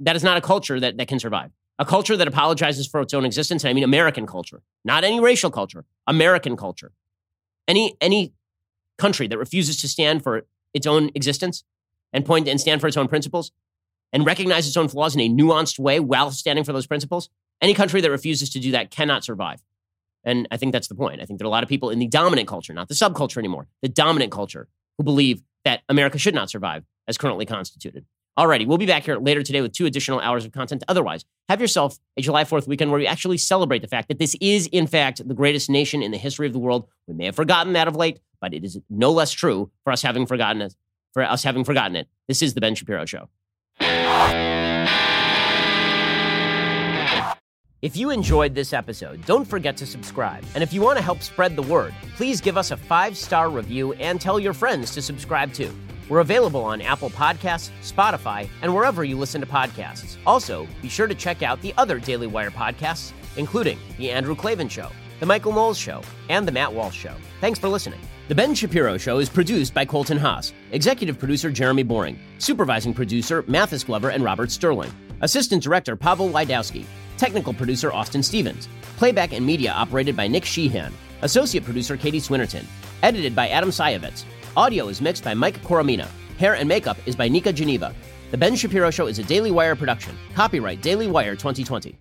[0.00, 1.52] that is not a culture that, that can survive.
[1.78, 5.50] A culture that apologizes for its own existence, I mean American culture, not any racial
[5.50, 6.92] culture, American culture.
[7.66, 8.32] Any any
[8.98, 11.64] country that refuses to stand for its own existence
[12.12, 13.52] and point and stand for its own principles
[14.12, 17.74] and recognize its own flaws in a nuanced way while standing for those principles, any
[17.74, 19.62] country that refuses to do that cannot survive.
[20.24, 21.20] And I think that's the point.
[21.20, 23.38] I think there are a lot of people in the dominant culture, not the subculture
[23.38, 28.06] anymore, the dominant culture, who believe that America should not survive as currently constituted.
[28.36, 30.82] Alrighty, we'll be back here later today with two additional hours of content.
[30.88, 34.34] Otherwise, have yourself a July 4th weekend where we actually celebrate the fact that this
[34.40, 36.88] is, in fact, the greatest nation in the history of the world.
[37.06, 40.02] We may have forgotten that of late, but it is no less true for us
[40.02, 40.74] having forgotten it.
[41.12, 43.28] For us having forgotten it, this is the Ben Shapiro Show.
[47.82, 50.42] If you enjoyed this episode, don't forget to subscribe.
[50.54, 53.48] And if you want to help spread the word, please give us a five star
[53.48, 55.72] review and tell your friends to subscribe too.
[56.08, 60.16] We're available on Apple Podcasts, Spotify, and wherever you listen to podcasts.
[60.26, 64.68] Also, be sure to check out the other Daily Wire podcasts, including The Andrew Klavan
[64.68, 64.90] Show,
[65.20, 67.14] The Michael Knowles Show, and The Matt Walsh Show.
[67.40, 68.00] Thanks for listening.
[68.28, 73.44] The Ben Shapiro Show is produced by Colton Haas, executive producer Jeremy Boring, supervising producer
[73.46, 76.84] Mathis Glover and Robert Sterling, assistant director Pavel Wydowski,
[77.16, 80.92] technical producer Austin Stevens, playback and media operated by Nick Sheehan,
[81.22, 82.64] associate producer Katie Swinnerton,
[83.02, 84.24] edited by Adam Sayevitz,
[84.56, 86.06] Audio is mixed by Mike Coromina.
[86.38, 87.92] Hair and makeup is by Nika Geneva.
[88.30, 90.16] The Ben Shapiro Show is a Daily Wire production.
[90.32, 91.98] Copyright Daily Wire 2020.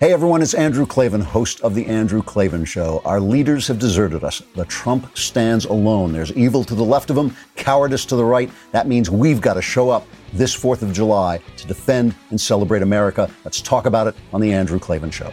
[0.00, 3.00] Hey everyone, it's Andrew Klavan, host of The Andrew Klavan Show.
[3.04, 4.42] Our leaders have deserted us.
[4.56, 6.12] The Trump stands alone.
[6.12, 8.50] There's evil to the left of him, cowardice to the right.
[8.72, 12.82] That means we've got to show up this 4th of July to defend and celebrate
[12.82, 13.30] America.
[13.44, 15.32] Let's talk about it on The Andrew Klavan Show.